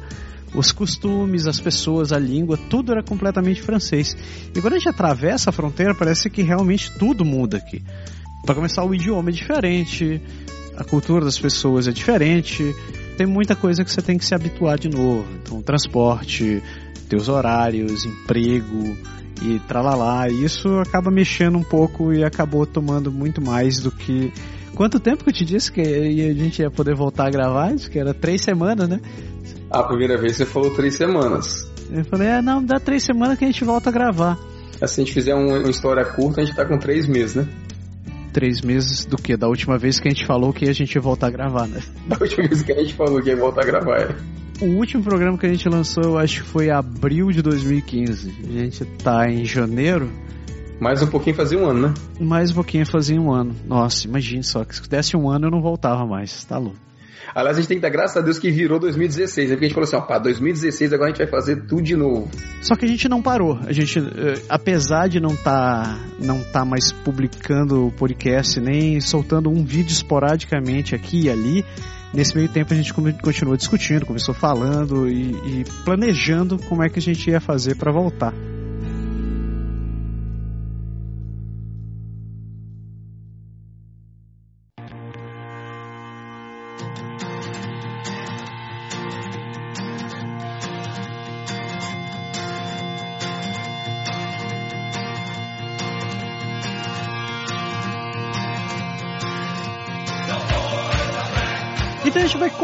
os 0.53 0.71
costumes, 0.71 1.47
as 1.47 1.59
pessoas, 1.59 2.11
a 2.11 2.19
língua, 2.19 2.57
tudo 2.69 2.91
era 2.91 3.03
completamente 3.03 3.61
francês. 3.61 4.15
E 4.53 4.61
quando 4.61 4.73
a 4.73 4.77
gente 4.77 4.89
atravessa 4.89 5.49
a 5.49 5.53
fronteira, 5.53 5.95
parece 5.95 6.29
que 6.29 6.41
realmente 6.41 6.91
tudo 6.97 7.23
muda 7.23 7.57
aqui. 7.57 7.83
Para 8.45 8.55
começar, 8.55 8.83
o 8.83 8.93
idioma 8.93 9.29
é 9.29 9.33
diferente, 9.33 10.21
a 10.75 10.83
cultura 10.83 11.23
das 11.23 11.39
pessoas 11.39 11.87
é 11.87 11.91
diferente, 11.91 12.75
tem 13.17 13.27
muita 13.27 13.55
coisa 13.55 13.83
que 13.83 13.91
você 13.91 14.01
tem 14.01 14.17
que 14.17 14.25
se 14.25 14.33
habituar 14.33 14.79
de 14.79 14.89
novo. 14.89 15.25
Então, 15.41 15.61
transporte, 15.61 16.61
teus 17.07 17.29
horários, 17.29 18.05
emprego 18.05 18.97
e 19.41 19.59
tralalá. 19.67 20.29
Isso 20.29 20.79
acaba 20.79 21.11
mexendo 21.11 21.57
um 21.57 21.63
pouco 21.63 22.13
e 22.13 22.23
acabou 22.23 22.65
tomando 22.65 23.11
muito 23.11 23.41
mais 23.41 23.79
do 23.79 23.91
que 23.91 24.31
Quanto 24.81 24.99
tempo 24.99 25.23
que 25.23 25.29
eu 25.29 25.33
te 25.33 25.45
disse 25.45 25.71
que 25.71 25.79
a 25.79 26.33
gente 26.33 26.59
ia 26.59 26.71
poder 26.71 26.95
voltar 26.95 27.27
a 27.27 27.29
gravar? 27.29 27.71
Acho 27.71 27.87
que 27.87 27.99
era 27.99 28.15
três 28.15 28.41
semanas, 28.41 28.89
né? 28.89 28.99
A 29.69 29.83
primeira 29.83 30.19
vez 30.19 30.37
você 30.37 30.43
falou 30.43 30.71
três 30.71 30.95
semanas. 30.95 31.71
Eu 31.91 32.03
falei, 32.05 32.29
é, 32.29 32.41
não, 32.41 32.65
dá 32.65 32.79
três 32.79 33.03
semanas 33.03 33.37
que 33.37 33.45
a 33.45 33.47
gente 33.47 33.63
volta 33.63 33.91
a 33.91 33.93
gravar. 33.93 34.39
Se 34.83 34.99
a 34.99 35.03
gente 35.03 35.13
fizer 35.13 35.35
um, 35.35 35.59
uma 35.59 35.69
história 35.69 36.03
curta, 36.03 36.41
a 36.41 36.43
gente 36.43 36.55
tá 36.55 36.65
com 36.65 36.79
três 36.79 37.07
meses, 37.07 37.35
né? 37.35 37.47
Três 38.33 38.61
meses 38.61 39.05
do 39.05 39.17
que? 39.17 39.37
Da 39.37 39.47
última 39.47 39.77
vez 39.77 39.99
que 39.99 40.07
a 40.07 40.11
gente 40.11 40.25
falou 40.25 40.51
que 40.51 40.67
a 40.67 40.73
gente 40.73 40.95
ia 40.95 41.01
voltar 41.01 41.27
a 41.27 41.29
gravar, 41.29 41.67
né? 41.67 41.79
Da 42.09 42.17
última 42.19 42.47
vez 42.47 42.63
que 42.63 42.71
a 42.71 42.79
gente 42.79 42.95
falou 42.95 43.21
que 43.21 43.29
ia 43.29 43.37
voltar 43.37 43.61
a 43.61 43.65
gravar, 43.65 44.01
é. 44.01 44.15
O 44.65 44.77
último 44.77 45.03
programa 45.03 45.37
que 45.37 45.45
a 45.45 45.49
gente 45.49 45.69
lançou, 45.69 46.03
eu 46.05 46.17
acho 46.17 46.41
que 46.41 46.49
foi 46.49 46.71
abril 46.71 47.29
de 47.29 47.43
2015. 47.43 48.33
A 48.49 48.57
gente 48.63 48.85
tá 49.03 49.29
em 49.29 49.45
janeiro. 49.45 50.09
Mais 50.81 50.99
um 51.03 51.05
pouquinho 51.05 51.35
fazia 51.35 51.59
um 51.59 51.69
ano, 51.69 51.89
né? 51.89 51.93
Mais 52.19 52.49
um 52.49 52.55
pouquinho 52.55 52.87
fazia 52.87 53.21
um 53.21 53.31
ano. 53.31 53.55
Nossa, 53.67 54.07
imagine 54.07 54.43
só, 54.43 54.65
que 54.65 54.75
se 54.75 54.89
desse 54.89 55.15
um 55.15 55.29
ano 55.29 55.45
eu 55.45 55.51
não 55.51 55.61
voltava 55.61 56.07
mais, 56.07 56.43
tá 56.43 56.57
louco. 56.57 56.79
Aliás, 57.35 57.55
a 57.55 57.61
gente 57.61 57.67
tem 57.67 57.77
que 57.77 57.83
dar 57.83 57.91
graças 57.91 58.17
a 58.17 58.21
Deus 58.21 58.39
que 58.39 58.49
virou 58.49 58.79
2016, 58.79 59.49
né? 59.49 59.55
Porque 59.55 59.65
a 59.65 59.67
gente 59.67 59.75
falou 59.75 59.87
assim, 59.87 59.95
ó, 59.95 60.01
pá, 60.01 60.17
2016 60.17 60.91
agora 60.91 61.11
a 61.11 61.13
gente 61.13 61.19
vai 61.19 61.27
fazer 61.27 61.67
tudo 61.67 61.83
de 61.83 61.95
novo. 61.95 62.31
Só 62.63 62.75
que 62.75 62.83
a 62.83 62.87
gente 62.87 63.07
não 63.07 63.21
parou. 63.21 63.59
A 63.63 63.71
gente, 63.71 63.99
eh, 63.99 64.41
apesar 64.49 65.07
de 65.07 65.19
não 65.19 65.35
tá, 65.35 65.99
não 66.19 66.41
tá 66.43 66.65
mais 66.65 66.91
publicando 66.91 67.85
o 67.85 67.91
podcast, 67.91 68.59
nem 68.59 68.99
soltando 68.99 69.51
um 69.51 69.63
vídeo 69.63 69.91
esporadicamente 69.91 70.95
aqui 70.95 71.25
e 71.25 71.29
ali, 71.29 71.63
nesse 72.11 72.35
meio 72.35 72.49
tempo 72.49 72.73
a 72.73 72.75
gente 72.75 72.91
continuou 72.91 73.55
discutindo, 73.55 74.03
começou 74.03 74.33
falando 74.33 75.07
e, 75.07 75.29
e 75.61 75.65
planejando 75.85 76.57
como 76.57 76.81
é 76.81 76.89
que 76.89 76.97
a 76.97 77.01
gente 77.01 77.29
ia 77.29 77.39
fazer 77.39 77.75
para 77.75 77.91
voltar. 77.91 78.33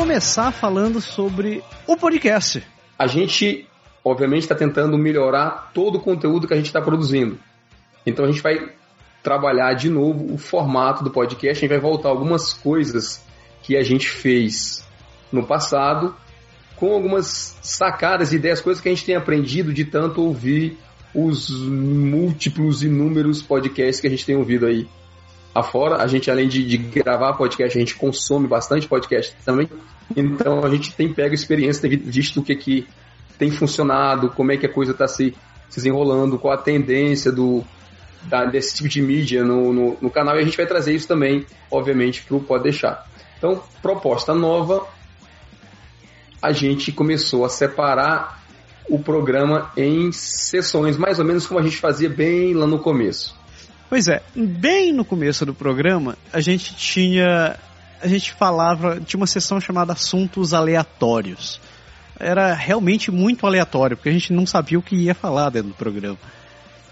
Começar 0.07 0.53
falando 0.53 1.01
sobre 1.01 1.61
o 1.85 1.97
podcast. 1.97 2.63
A 2.97 3.07
gente, 3.07 3.67
obviamente, 4.01 4.43
está 4.43 4.55
tentando 4.55 4.97
melhorar 4.97 5.69
todo 5.73 5.97
o 5.97 5.99
conteúdo 5.99 6.47
que 6.47 6.53
a 6.53 6.55
gente 6.55 6.67
está 6.67 6.81
produzindo. 6.81 7.37
Então 8.05 8.23
a 8.23 8.31
gente 8.31 8.41
vai 8.41 8.71
trabalhar 9.21 9.73
de 9.73 9.89
novo 9.89 10.33
o 10.33 10.37
formato 10.37 11.03
do 11.03 11.11
podcast, 11.11 11.57
a 11.57 11.59
gente 11.59 11.69
vai 11.69 11.79
voltar 11.81 12.07
algumas 12.07 12.53
coisas 12.53 13.21
que 13.61 13.75
a 13.75 13.83
gente 13.83 14.07
fez 14.07 14.81
no 15.29 15.45
passado, 15.45 16.15
com 16.77 16.93
algumas 16.93 17.59
sacadas, 17.61 18.31
ideias, 18.31 18.61
coisas 18.61 18.81
que 18.81 18.87
a 18.87 18.93
gente 18.93 19.03
tem 19.03 19.15
aprendido 19.15 19.73
de 19.73 19.83
tanto 19.83 20.21
ouvir 20.21 20.77
os 21.13 21.49
múltiplos, 21.49 22.81
inúmeros 22.81 23.41
podcasts 23.41 23.99
que 23.99 24.07
a 24.07 24.09
gente 24.09 24.25
tem 24.25 24.37
ouvido 24.37 24.67
aí 24.67 24.87
afora. 25.59 26.01
A 26.01 26.07
gente, 26.07 26.29
além 26.29 26.47
de, 26.47 26.63
de 26.65 26.77
gravar 26.77 27.33
podcast, 27.33 27.77
a 27.77 27.79
gente 27.79 27.95
consome 27.95 28.47
bastante 28.47 28.87
podcast 28.87 29.35
também. 29.43 29.69
Então 30.15 30.63
a 30.63 30.69
gente 30.69 30.93
tem 30.93 31.13
pego 31.13 31.33
experiência, 31.33 31.89
tem 31.89 31.97
visto 31.97 32.39
o 32.39 32.43
que, 32.43 32.55
que 32.55 32.87
tem 33.37 33.51
funcionado, 33.51 34.29
como 34.29 34.51
é 34.51 34.57
que 34.57 34.65
a 34.65 34.71
coisa 34.71 34.91
está 34.91 35.07
se, 35.07 35.35
se 35.69 35.77
desenrolando, 35.77 36.39
qual 36.39 36.53
a 36.53 36.57
tendência 36.57 37.31
do, 37.31 37.63
da, 38.23 38.45
desse 38.45 38.75
tipo 38.75 38.89
de 38.89 39.01
mídia 39.01 39.43
no, 39.43 39.73
no, 39.73 39.97
no, 40.01 40.09
canal 40.09 40.35
e 40.35 40.39
a 40.39 40.43
gente 40.43 40.57
vai 40.57 40.65
trazer 40.65 40.93
isso 40.93 41.07
também, 41.07 41.45
obviamente, 41.69 42.23
para 42.23 42.37
o 42.37 42.41
Pode 42.41 42.63
Deixar. 42.63 43.05
Então, 43.37 43.61
proposta 43.81 44.33
nova, 44.33 44.87
a 46.41 46.51
gente 46.51 46.91
começou 46.91 47.45
a 47.45 47.49
separar 47.49 48.43
o 48.89 48.97
programa 48.99 49.71
em 49.75 50.11
sessões, 50.11 50.97
mais 50.97 51.19
ou 51.19 51.25
menos 51.25 51.45
como 51.45 51.59
a 51.59 51.63
gente 51.63 51.77
fazia 51.77 52.09
bem 52.09 52.53
lá 52.53 52.65
no 52.65 52.79
começo. 52.79 53.37
Pois 53.89 54.09
é, 54.09 54.21
bem 54.35 54.91
no 54.91 55.05
começo 55.05 55.45
do 55.45 55.53
programa, 55.53 56.17
a 56.33 56.41
gente 56.41 56.75
tinha. 56.75 57.57
A 58.01 58.07
gente 58.07 58.33
falava. 58.33 58.99
Tinha 58.99 59.19
uma 59.19 59.27
sessão 59.27 59.61
chamada 59.61 59.93
Assuntos 59.93 60.53
Aleatórios. 60.53 61.61
Era 62.19 62.53
realmente 62.53 63.11
muito 63.11 63.47
aleatório, 63.47 63.95
porque 63.95 64.09
a 64.09 64.13
gente 64.13 64.33
não 64.33 64.45
sabia 64.45 64.77
o 64.77 64.81
que 64.81 64.95
ia 64.95 65.15
falar 65.15 65.51
dentro 65.51 65.69
do 65.69 65.75
programa. 65.75 66.17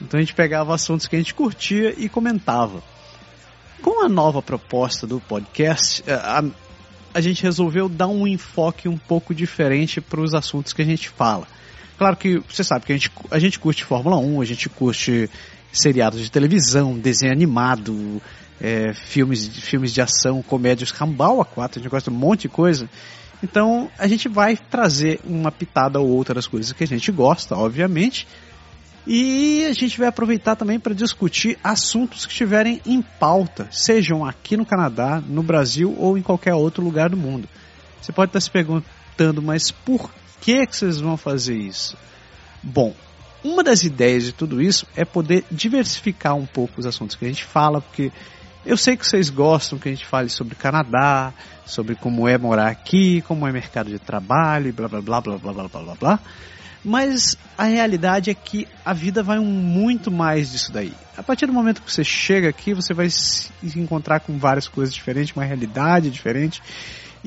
Então 0.01 0.17
a 0.17 0.21
gente 0.21 0.33
pegava 0.33 0.73
assuntos 0.73 1.07
que 1.07 1.15
a 1.15 1.19
gente 1.19 1.33
curtia 1.33 1.93
e 1.97 2.07
comentava. 2.07 2.81
Com 3.81 4.05
a 4.05 4.09
nova 4.09 4.41
proposta 4.41 5.05
do 5.05 5.19
podcast, 5.19 6.03
eh, 6.07 6.13
a, 6.13 6.43
a 7.13 7.21
gente 7.21 7.43
resolveu 7.43 7.89
dar 7.89 8.07
um 8.07 8.25
enfoque 8.25 8.87
um 8.87 8.97
pouco 8.97 9.33
diferente 9.33 9.99
para 9.99 10.21
os 10.21 10.33
assuntos 10.33 10.73
que 10.73 10.81
a 10.81 10.85
gente 10.85 11.09
fala. 11.09 11.47
Claro 11.97 12.15
que 12.15 12.39
você 12.39 12.63
sabe 12.63 12.85
que 12.85 12.93
a 12.93 12.95
gente, 12.95 13.11
a 13.31 13.39
gente 13.39 13.59
curte 13.59 13.83
Fórmula 13.83 14.17
1, 14.17 14.41
a 14.41 14.45
gente 14.45 14.69
curte 14.69 15.29
seriados 15.79 16.21
de 16.21 16.31
televisão, 16.31 16.97
desenho 16.97 17.31
animado, 17.31 18.21
é, 18.59 18.93
filmes, 18.93 19.47
filmes 19.47 19.93
de 19.93 20.01
ação, 20.01 20.41
comédias, 20.41 20.91
Rambal 20.91 21.41
a 21.41 21.45
4, 21.45 21.79
a 21.79 21.81
gente 21.81 21.91
gosta 21.91 22.09
de 22.09 22.15
um 22.15 22.19
monte 22.19 22.41
de 22.41 22.49
coisa. 22.49 22.89
Então 23.43 23.89
a 23.97 24.07
gente 24.07 24.27
vai 24.27 24.57
trazer 24.57 25.19
uma 25.23 25.51
pitada 25.51 25.99
ou 25.99 26.07
outra 26.09 26.33
das 26.33 26.47
coisas 26.47 26.71
que 26.71 26.83
a 26.83 26.87
gente 26.87 27.11
gosta, 27.11 27.55
obviamente. 27.55 28.27
E 29.07 29.65
a 29.65 29.73
gente 29.73 29.99
vai 29.99 30.07
aproveitar 30.07 30.55
também 30.55 30.79
para 30.79 30.93
discutir 30.93 31.59
assuntos 31.63 32.25
que 32.25 32.31
estiverem 32.31 32.81
em 32.85 33.03
pauta, 33.03 33.67
sejam 33.69 34.25
aqui 34.25 34.57
no 34.57 34.65
Canadá, 34.65 35.21
no 35.21 35.43
Brasil 35.43 35.95
ou 35.99 36.17
em 36.17 36.23
qualquer 36.23 36.55
outro 36.55 36.83
lugar 36.83 37.09
do 37.09 37.17
mundo. 37.17 37.47
Você 38.01 38.11
pode 38.11 38.29
estar 38.29 38.39
se 38.39 38.49
perguntando, 38.49 39.43
mas 39.43 39.69
por 39.69 40.09
que, 40.41 40.65
que 40.65 40.75
vocês 40.75 40.99
vão 40.99 41.17
fazer 41.17 41.55
isso? 41.55 41.95
Bom, 42.63 42.95
uma 43.45 43.63
das 43.63 43.83
ideias 43.83 44.23
de 44.23 44.31
tudo 44.31 44.59
isso 44.59 44.87
é 44.95 45.05
poder 45.05 45.45
diversificar 45.51 46.35
um 46.35 46.47
pouco 46.47 46.79
os 46.79 46.85
assuntos 46.87 47.15
que 47.15 47.25
a 47.25 47.27
gente 47.27 47.43
fala, 47.43 47.79
porque 47.79 48.11
eu 48.65 48.75
sei 48.75 48.97
que 48.97 49.05
vocês 49.05 49.29
gostam 49.29 49.77
que 49.77 49.87
a 49.87 49.91
gente 49.91 50.03
fale 50.03 50.29
sobre 50.29 50.55
Canadá, 50.55 51.31
sobre 51.63 51.93
como 51.93 52.27
é 52.27 52.39
morar 52.39 52.69
aqui, 52.69 53.21
como 53.21 53.47
é 53.47 53.51
mercado 53.51 53.91
de 53.91 53.99
trabalho, 53.99 54.73
blá 54.73 54.87
blá 54.87 54.99
blá 54.99 55.21
blá 55.21 55.37
blá 55.37 55.53
blá 55.53 55.67
blá 55.67 55.95
blá. 55.95 56.19
Mas 56.83 57.37
a 57.55 57.65
realidade 57.65 58.31
é 58.31 58.33
que 58.33 58.67
a 58.83 58.93
vida 58.93 59.21
vai 59.21 59.37
um 59.37 59.45
muito 59.45 60.09
mais 60.09 60.51
disso 60.51 60.71
daí. 60.71 60.93
A 61.15 61.21
partir 61.21 61.45
do 61.45 61.53
momento 61.53 61.83
que 61.83 61.91
você 61.91 62.03
chega 62.03 62.49
aqui, 62.49 62.73
você 62.73 62.95
vai 62.95 63.09
se 63.11 63.51
encontrar 63.75 64.21
com 64.21 64.39
várias 64.39 64.67
coisas 64.67 64.93
diferentes, 64.93 65.35
uma 65.35 65.45
realidade 65.45 66.09
diferente. 66.09 66.61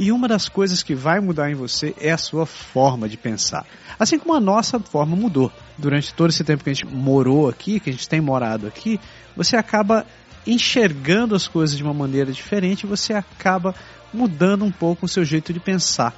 E 0.01 0.13
uma 0.13 0.29
das 0.29 0.49
coisas 0.49 0.81
que 0.81 0.95
vai 0.95 1.19
mudar 1.19 1.51
em 1.51 1.57
você 1.57 1.93
é 2.01 2.13
a 2.13 2.17
sua 2.17 2.47
forma 2.47 3.09
de 3.09 3.17
pensar. 3.17 3.67
Assim 3.99 4.17
como 4.17 4.33
a 4.33 4.39
nossa 4.39 4.79
forma 4.79 5.17
mudou. 5.17 5.51
Durante 5.77 6.15
todo 6.15 6.31
esse 6.31 6.45
tempo 6.45 6.63
que 6.63 6.71
a 6.71 6.73
gente 6.73 6.87
morou 6.87 7.49
aqui, 7.49 7.81
que 7.81 7.91
a 7.91 7.93
gente 7.93 8.09
tem 8.09 8.21
morado 8.21 8.69
aqui, 8.69 9.01
você 9.37 9.57
acaba 9.57 10.07
enxergando 10.47 11.35
as 11.35 11.49
coisas 11.49 11.77
de 11.77 11.83
uma 11.83 11.93
maneira 11.93 12.31
diferente, 12.31 12.87
você 12.87 13.13
acaba 13.13 13.75
mudando 14.15 14.65
um 14.65 14.71
pouco 14.71 15.07
o 15.07 15.09
seu 15.09 15.25
jeito 15.25 15.53
de 15.53 15.59
pensar. 15.59 16.15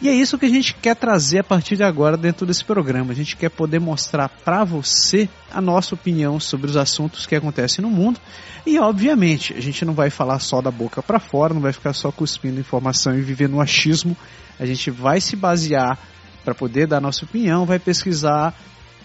E 0.00 0.08
é 0.08 0.14
isso 0.14 0.36
que 0.36 0.46
a 0.46 0.50
gente 0.50 0.74
quer 0.74 0.96
trazer 0.96 1.38
a 1.38 1.44
partir 1.44 1.76
de 1.76 1.82
agora 1.82 2.16
dentro 2.16 2.44
desse 2.44 2.64
programa. 2.64 3.12
A 3.12 3.14
gente 3.14 3.36
quer 3.36 3.48
poder 3.48 3.78
mostrar 3.78 4.28
para 4.28 4.64
você 4.64 5.28
a 5.50 5.60
nossa 5.60 5.94
opinião 5.94 6.38
sobre 6.40 6.68
os 6.68 6.76
assuntos 6.76 7.26
que 7.26 7.34
acontecem 7.34 7.82
no 7.82 7.90
mundo. 7.90 8.20
E 8.66 8.78
obviamente, 8.78 9.54
a 9.54 9.60
gente 9.60 9.84
não 9.84 9.94
vai 9.94 10.10
falar 10.10 10.38
só 10.40 10.60
da 10.60 10.70
boca 10.70 11.02
para 11.02 11.20
fora, 11.20 11.54
não 11.54 11.60
vai 11.60 11.72
ficar 11.72 11.92
só 11.92 12.10
cuspindo 12.10 12.60
informação 12.60 13.16
e 13.16 13.22
viver 13.22 13.48
no 13.48 13.60
achismo. 13.60 14.16
A 14.58 14.66
gente 14.66 14.90
vai 14.90 15.20
se 15.20 15.36
basear 15.36 15.98
para 16.44 16.54
poder 16.54 16.86
dar 16.86 17.00
nossa 17.00 17.24
opinião, 17.24 17.64
vai 17.64 17.78
pesquisar 17.78 18.54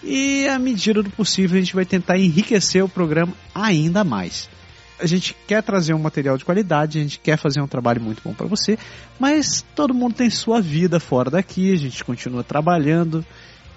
e 0.03 0.47
à 0.47 0.57
medida 0.57 1.03
do 1.03 1.09
possível 1.09 1.57
a 1.57 1.61
gente 1.61 1.75
vai 1.75 1.85
tentar 1.85 2.17
enriquecer 2.17 2.83
o 2.83 2.89
programa 2.89 3.33
ainda 3.53 4.03
mais 4.03 4.49
a 4.99 5.05
gente 5.05 5.35
quer 5.47 5.63
trazer 5.63 5.93
um 5.93 5.99
material 5.99 6.37
de 6.37 6.45
qualidade, 6.45 6.99
a 6.99 7.01
gente 7.01 7.19
quer 7.19 7.37
fazer 7.37 7.61
um 7.61 7.67
trabalho 7.67 8.01
muito 8.01 8.21
bom 8.23 8.33
para 8.33 8.47
você, 8.47 8.77
mas 9.19 9.65
todo 9.75 9.93
mundo 9.93 10.15
tem 10.15 10.29
sua 10.29 10.61
vida 10.61 10.99
fora 10.99 11.29
daqui, 11.29 11.73
a 11.73 11.77
gente 11.77 12.03
continua 12.03 12.43
trabalhando 12.43 13.25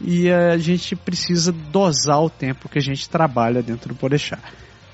e 0.00 0.30
a 0.30 0.58
gente 0.58 0.96
precisa 0.96 1.52
dosar 1.52 2.20
o 2.20 2.30
tempo 2.30 2.68
que 2.68 2.78
a 2.78 2.82
gente 2.82 3.08
trabalha 3.08 3.62
dentro 3.62 3.90
do 3.90 3.94
Podeixar. 3.94 4.40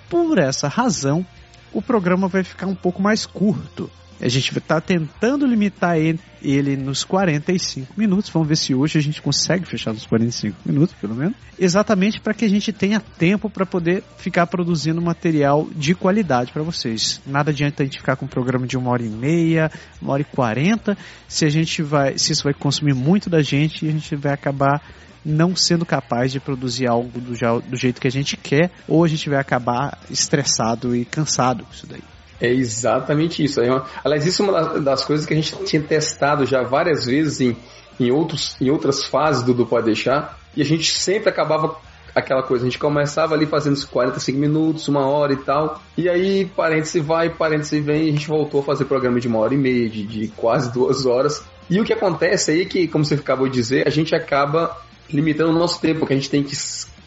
Por 0.09 0.39
essa 0.39 0.69
razão, 0.69 1.25
o 1.73 1.83
programa 1.83 2.29
vai 2.29 2.43
ficar 2.43 2.67
um 2.67 2.75
pouco 2.75 3.03
mais 3.03 3.27
curto. 3.27 3.91
A 4.21 4.27
gente 4.27 4.57
está 4.59 4.81
tentando 4.81 5.47
limitar 5.47 5.97
ele, 5.97 6.77
nos 6.77 7.05
45 7.05 7.95
minutos. 7.97 8.29
Vamos 8.31 8.49
ver 8.49 8.57
se 8.57 8.75
hoje 8.75 8.99
a 8.99 9.01
gente 9.01 9.23
consegue 9.23 9.65
fechar 9.65 9.93
nos 9.93 10.07
45 10.07 10.57
minutos, 10.67 10.93
pelo 11.01 11.15
menos. 11.15 11.37
Exatamente 11.57 12.21
para 12.21 12.35
que 12.35 12.45
a 12.45 12.49
gente 12.49 12.73
tenha 12.73 12.99
tempo 12.99 13.49
para 13.49 13.65
poder 13.65 14.03
ficar 14.17 14.49
produzindo 14.49 15.01
material 15.01 15.69
de 15.71 15.95
qualidade 15.95 16.53
para 16.53 16.65
vocês. 16.65 17.21
Nada 17.25 17.53
adianta 17.53 17.85
a 17.85 17.87
gente 17.87 17.99
ficar 17.99 18.17
com 18.17 18.25
um 18.25 18.29
programa 18.29 18.67
de 18.67 18.77
uma 18.77 18.91
hora 18.91 19.05
e 19.05 19.09
meia, 19.09 19.71
uma 20.03 20.15
hora 20.15 20.23
e 20.23 20.25
quarenta, 20.25 20.99
se 21.29 21.45
a 21.45 21.49
gente 21.49 21.81
vai, 21.81 22.19
se 22.19 22.33
isso 22.33 22.43
vai 22.43 22.55
consumir 22.55 22.95
muito 22.95 23.31
da 23.31 23.41
gente 23.41 23.87
e 23.87 23.89
a 23.89 23.93
gente 23.93 24.17
vai 24.17 24.33
acabar 24.33 24.83
não 25.25 25.55
sendo 25.57 25.85
capaz 25.85 26.33
de 26.33 26.41
produzir 26.41 26.89
algo 26.89 27.21
do, 27.21 27.33
do 27.63 27.77
jeito 27.77 28.01
que 28.01 28.09
a 28.09 28.11
gente 28.11 28.37
quer, 28.37 28.71
ou 28.87 29.05
a 29.05 29.09
gente 29.09 29.29
vai 29.29 29.39
acabar 29.39 29.99
estressado 30.11 30.95
e 30.95 31.05
cansado 31.05 31.65
com 31.65 31.73
isso 31.73 31.87
daí. 31.87 32.03
É 32.41 32.53
exatamente 32.53 33.43
isso. 33.43 33.61
Aliás, 34.05 34.25
isso 34.25 34.43
é 34.43 34.49
uma 34.49 34.81
das 34.81 35.05
coisas 35.05 35.27
que 35.27 35.33
a 35.35 35.37
gente 35.37 35.57
tinha 35.65 35.83
testado 35.83 36.47
já 36.47 36.63
várias 36.63 37.07
vezes 37.07 37.41
em, 37.41 37.57
em, 37.99 38.11
outros, 38.13 38.57
em 38.61 38.71
outras 38.71 39.05
fases 39.05 39.43
do, 39.43 39.53
do 39.53 39.67
Pode 39.67 39.87
Deixar, 39.87 40.39
e 40.57 40.63
a 40.63 40.65
gente 40.65 40.93
sempre 40.93 41.29
acabava 41.29 41.77
aquela 42.15 42.43
coisa, 42.43 42.65
a 42.65 42.69
gente 42.69 42.79
começava 42.79 43.35
ali 43.35 43.47
fazendo 43.47 43.75
os 43.75 43.85
45 43.85 44.39
minutos, 44.39 44.89
uma 44.89 45.07
hora 45.07 45.33
e 45.33 45.37
tal, 45.37 45.81
e 45.97 46.09
aí 46.09 46.45
parêntese 46.45 47.01
vai, 47.01 47.31
parêntese 47.31 47.81
vem, 47.81 48.07
e 48.07 48.09
a 48.09 48.13
gente 48.13 48.29
voltou 48.29 48.61
a 48.61 48.65
fazer 48.65 48.85
programa 48.87 49.21
de 49.21 49.29
uma 49.29 49.39
hora 49.39 49.55
e 49.55 49.57
meia, 49.57 49.89
de, 49.89 50.05
de 50.05 50.29
quase 50.29 50.73
duas 50.73 51.07
horas. 51.07 51.45
E 51.71 51.81
o 51.81 51.85
que 51.85 51.93
acontece 51.93 52.51
aí 52.51 52.63
é 52.63 52.65
que, 52.65 52.89
como 52.89 53.05
você 53.05 53.15
acabou 53.15 53.47
de 53.47 53.55
dizer, 53.55 53.87
a 53.87 53.91
gente 53.91 54.15
acaba 54.15 54.77
limitando 55.11 55.51
o 55.51 55.59
nosso 55.59 55.81
tempo, 55.81 56.01
porque 56.01 56.15
a 56.15 56.17
gente 56.17 56.31
tem 56.31 56.43
que 56.43 56.57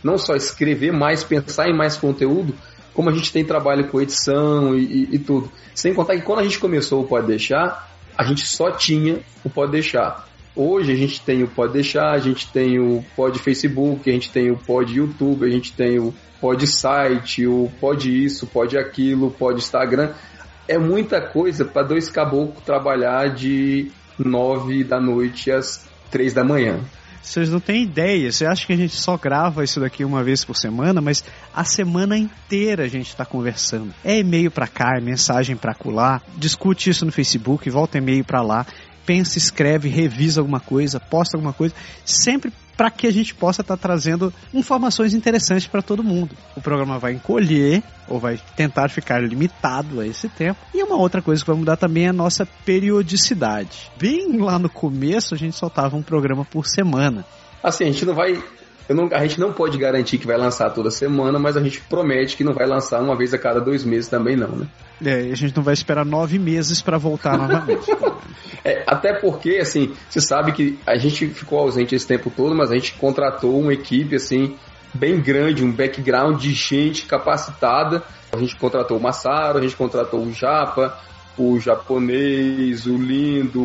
não 0.03 0.17
só 0.17 0.35
escrever 0.35 0.91
mais, 0.91 1.23
pensar 1.23 1.69
em 1.69 1.75
mais 1.75 1.95
conteúdo, 1.95 2.53
como 2.93 3.09
a 3.09 3.13
gente 3.13 3.31
tem 3.31 3.45
trabalho 3.45 3.87
com 3.87 4.01
edição 4.01 4.75
e, 4.75 4.83
e, 4.83 5.15
e, 5.15 5.19
tudo. 5.19 5.51
Sem 5.73 5.93
contar 5.93 6.15
que 6.15 6.23
quando 6.23 6.39
a 6.39 6.43
gente 6.43 6.59
começou 6.59 7.01
o 7.01 7.07
Pode 7.07 7.27
Deixar, 7.27 7.89
a 8.17 8.23
gente 8.23 8.45
só 8.45 8.71
tinha 8.71 9.19
o 9.43 9.49
Pode 9.49 9.71
Deixar. 9.71 10.27
Hoje 10.55 10.91
a 10.91 10.95
gente 10.95 11.21
tem 11.21 11.43
o 11.43 11.47
Pode 11.47 11.73
Deixar, 11.73 12.11
a 12.11 12.19
gente 12.19 12.51
tem 12.51 12.79
o 12.79 13.03
Pode 13.15 13.39
Facebook, 13.39 14.09
a 14.09 14.13
gente 14.13 14.31
tem 14.31 14.51
o 14.51 14.57
Pode 14.57 14.97
YouTube, 14.97 15.45
a 15.45 15.49
gente 15.49 15.71
tem 15.71 15.97
o 15.99 16.13
Pode 16.41 16.67
Site, 16.67 17.47
o 17.47 17.71
Pode 17.79 18.25
Isso, 18.25 18.47
Pode 18.47 18.77
Aquilo, 18.77 19.31
Pode 19.31 19.59
Instagram. 19.59 20.11
É 20.67 20.77
muita 20.77 21.21
coisa 21.21 21.63
para 21.63 21.83
dois 21.83 22.09
caboclos 22.09 22.63
trabalhar 22.63 23.33
de 23.33 23.91
nove 24.19 24.83
da 24.83 24.99
noite 24.99 25.49
às 25.49 25.85
três 26.09 26.33
da 26.33 26.43
manhã. 26.43 26.81
Vocês 27.21 27.49
não 27.49 27.59
têm 27.59 27.83
ideia. 27.83 28.31
Você 28.31 28.45
acha 28.45 28.65
que 28.65 28.73
a 28.73 28.77
gente 28.77 28.95
só 28.95 29.17
grava 29.17 29.63
isso 29.63 29.79
daqui 29.79 30.03
uma 30.03 30.23
vez 30.23 30.43
por 30.43 30.55
semana, 30.55 31.01
mas 31.01 31.23
a 31.53 31.63
semana 31.63 32.17
inteira 32.17 32.83
a 32.83 32.87
gente 32.87 33.07
está 33.07 33.25
conversando. 33.25 33.93
É 34.03 34.19
e-mail 34.19 34.49
para 34.49 34.67
cá, 34.67 34.97
é 34.97 35.01
mensagem 35.01 35.55
para 35.55 35.73
colar, 35.73 36.21
discute 36.37 36.89
isso 36.89 37.05
no 37.05 37.11
Facebook, 37.11 37.69
volta 37.69 37.97
e-mail 37.97 38.23
para 38.23 38.41
lá, 38.41 38.65
pensa, 39.05 39.37
escreve, 39.37 39.89
revisa 39.89 40.41
alguma 40.41 40.59
coisa, 40.59 40.99
posta 40.99 41.37
alguma 41.37 41.53
coisa, 41.53 41.75
sempre 42.05 42.51
para 42.81 42.89
que 42.89 43.05
a 43.05 43.13
gente 43.13 43.35
possa 43.35 43.61
estar 43.61 43.77
tá 43.77 43.79
trazendo 43.79 44.33
informações 44.51 45.13
interessantes 45.13 45.67
para 45.67 45.83
todo 45.83 46.03
mundo. 46.03 46.35
O 46.55 46.61
programa 46.61 46.97
vai 46.97 47.13
encolher 47.13 47.83
ou 48.07 48.19
vai 48.19 48.39
tentar 48.55 48.89
ficar 48.89 49.21
limitado 49.21 49.99
a 49.99 50.07
esse 50.07 50.27
tempo. 50.27 50.59
E 50.73 50.81
uma 50.81 50.95
outra 50.95 51.21
coisa 51.21 51.43
que 51.43 51.47
vai 51.47 51.59
mudar 51.59 51.77
também 51.77 52.07
é 52.07 52.09
a 52.09 52.13
nossa 52.13 52.43
periodicidade. 52.65 53.91
Bem 53.99 54.35
lá 54.39 54.57
no 54.57 54.67
começo 54.67 55.35
a 55.35 55.37
gente 55.37 55.55
soltava 55.55 55.95
um 55.95 56.01
programa 56.01 56.43
por 56.43 56.65
semana. 56.65 57.23
Assim, 57.61 57.83
a 57.83 57.91
gente 57.91 58.03
não 58.03 58.15
vai 58.15 58.43
não, 58.95 59.09
a 59.11 59.21
gente 59.21 59.39
não 59.39 59.53
pode 59.53 59.77
garantir 59.77 60.17
que 60.17 60.27
vai 60.27 60.37
lançar 60.37 60.69
toda 60.71 60.89
semana, 60.89 61.37
mas 61.37 61.55
a 61.57 61.61
gente 61.61 61.81
promete 61.81 62.35
que 62.35 62.43
não 62.43 62.53
vai 62.53 62.65
lançar 62.65 63.01
uma 63.01 63.15
vez 63.15 63.33
a 63.33 63.37
cada 63.37 63.59
dois 63.59 63.83
meses 63.83 64.09
também 64.09 64.35
não, 64.35 64.49
né? 64.49 64.67
É, 65.03 65.31
a 65.31 65.35
gente 65.35 65.55
não 65.55 65.63
vai 65.63 65.73
esperar 65.73 66.05
nove 66.05 66.37
meses 66.37 66.81
para 66.81 66.97
voltar 66.97 67.37
novamente. 67.37 67.89
é, 68.63 68.83
até 68.85 69.13
porque, 69.13 69.57
assim, 69.61 69.93
você 70.09 70.21
sabe 70.21 70.51
que 70.51 70.79
a 70.85 70.97
gente 70.97 71.27
ficou 71.27 71.59
ausente 71.59 71.95
esse 71.95 72.07
tempo 72.07 72.31
todo, 72.35 72.55
mas 72.55 72.71
a 72.71 72.75
gente 72.75 72.93
contratou 72.93 73.59
uma 73.59 73.73
equipe, 73.73 74.15
assim, 74.15 74.55
bem 74.93 75.19
grande, 75.19 75.63
um 75.63 75.71
background 75.71 76.39
de 76.39 76.53
gente 76.53 77.05
capacitada. 77.05 78.03
A 78.31 78.37
gente 78.37 78.55
contratou 78.55 78.97
o 78.97 79.01
Massaro, 79.01 79.57
a 79.57 79.61
gente 79.61 79.75
contratou 79.75 80.21
o 80.21 80.31
Japa, 80.31 80.97
o 81.37 81.59
japonês, 81.59 82.85
o 82.85 82.95
lindo, 82.95 83.61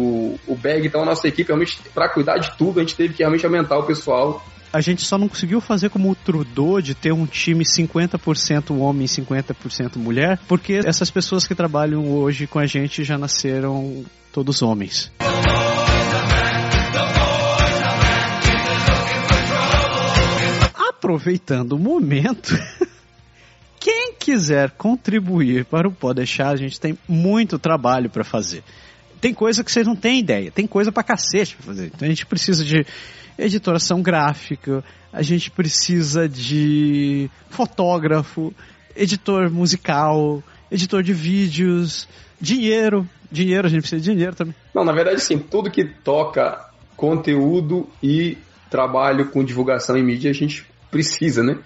o 0.47 0.57
Bag. 0.57 0.87
Então 0.87 1.03
a 1.03 1.05
nossa 1.05 1.29
equipe 1.29 1.49
realmente, 1.49 1.79
para 1.95 2.09
cuidar 2.09 2.39
de 2.39 2.57
tudo, 2.57 2.81
a 2.81 2.83
gente 2.83 2.97
teve 2.97 3.15
que 3.15 3.21
realmente 3.21 3.45
aumentar 3.45 3.79
o 3.79 3.85
pessoal 3.85 4.45
a 4.77 4.81
gente 4.83 5.07
só 5.07 5.17
não 5.17 5.27
conseguiu 5.27 5.59
fazer 5.59 5.89
como 5.89 6.11
o 6.11 6.15
Trudeau 6.15 6.83
de 6.83 6.95
ter 6.95 7.11
um 7.11 7.25
time 7.25 7.65
50% 7.65 8.79
homem 8.79 9.07
e 9.07 9.09
50% 9.09 9.97
mulher, 9.97 10.39
porque 10.47 10.83
essas 10.85 11.11
pessoas 11.11 11.47
que 11.47 11.55
trabalham 11.55 12.13
hoje 12.13 12.47
com 12.47 12.59
a 12.59 12.67
gente 12.67 13.03
já 13.03 13.17
nasceram 13.17 14.05
todos 14.31 14.61
homens. 14.61 15.11
Aproveitando 20.75 21.73
o 21.73 21.79
momento, 21.79 22.55
quem 23.81 24.13
quiser 24.13 24.73
contribuir 24.73 25.65
para 25.65 25.89
o 25.89 25.93
Pode 25.93 26.17
Deixar, 26.17 26.51
a 26.51 26.57
gente 26.57 26.79
tem 26.79 26.99
muito 27.09 27.59
trabalho 27.59 28.11
para 28.11 28.25
fazer. 28.25 28.63
Tem 29.21 29.33
coisa 29.33 29.65
que 29.65 29.71
vocês 29.71 29.87
não 29.87 29.97
têm 29.97 30.21
ideia, 30.21 30.51
tem 30.51 30.67
coisa 30.67 30.93
para 30.93 31.03
cacete 31.03 31.57
para 31.57 31.67
fazer. 31.67 31.87
Então 31.87 32.07
a 32.07 32.09
gente 32.09 32.27
precisa 32.27 32.65
de 32.65 32.87
editoração 33.39 34.03
gráfica, 34.03 34.85
a 35.13 35.23
gente 35.23 35.51
precisa 35.51 36.29
de 36.29 37.31
fotógrafo, 37.51 38.53
editor 38.95 39.51
musical, 39.51 40.43
editor 40.71 41.03
de 41.03 41.13
vídeos, 41.13 42.09
dinheiro. 42.41 43.09
Dinheiro, 43.31 43.67
a 43.67 43.71
gente 43.71 43.81
precisa 43.81 44.01
de 44.01 44.11
dinheiro 44.11 44.37
também. 44.37 44.55
Não, 44.73 44.85
na 44.85 44.93
verdade, 44.93 45.21
sim, 45.21 45.39
tudo 45.39 45.71
que 45.71 45.85
toca 45.85 46.71
conteúdo 46.97 47.89
e 48.03 48.39
trabalho 48.71 49.31
com 49.31 49.45
divulgação 49.45 49.97
em 49.97 50.05
mídia 50.05 50.31
a 50.31 50.35
gente 50.35 50.65
precisa, 50.91 51.43
né? 51.43 51.59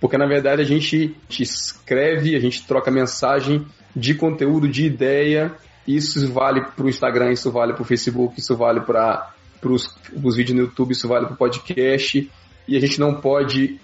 Porque 0.00 0.16
na 0.16 0.26
verdade 0.26 0.62
a 0.62 0.64
gente 0.64 1.14
escreve, 1.28 2.34
a 2.34 2.40
gente 2.40 2.66
troca 2.66 2.90
mensagem 2.90 3.66
de 3.94 4.14
conteúdo, 4.14 4.68
de 4.68 4.86
ideia. 4.86 5.52
Isso 5.86 6.32
vale 6.32 6.62
para 6.62 6.84
o 6.84 6.88
Instagram, 6.88 7.32
isso 7.32 7.50
vale 7.50 7.72
para 7.72 7.82
o 7.82 7.84
Facebook, 7.84 8.38
isso 8.38 8.56
vale 8.56 8.80
para 8.80 9.32
os 9.62 10.36
vídeos 10.36 10.56
no 10.56 10.64
YouTube, 10.64 10.92
isso 10.92 11.08
vale 11.08 11.26
para 11.26 11.34
o 11.34 11.38
podcast. 11.38 12.30
E 12.68 12.76
a 12.76 12.80
gente 12.80 13.00
não 13.00 13.14
pode 13.14 13.80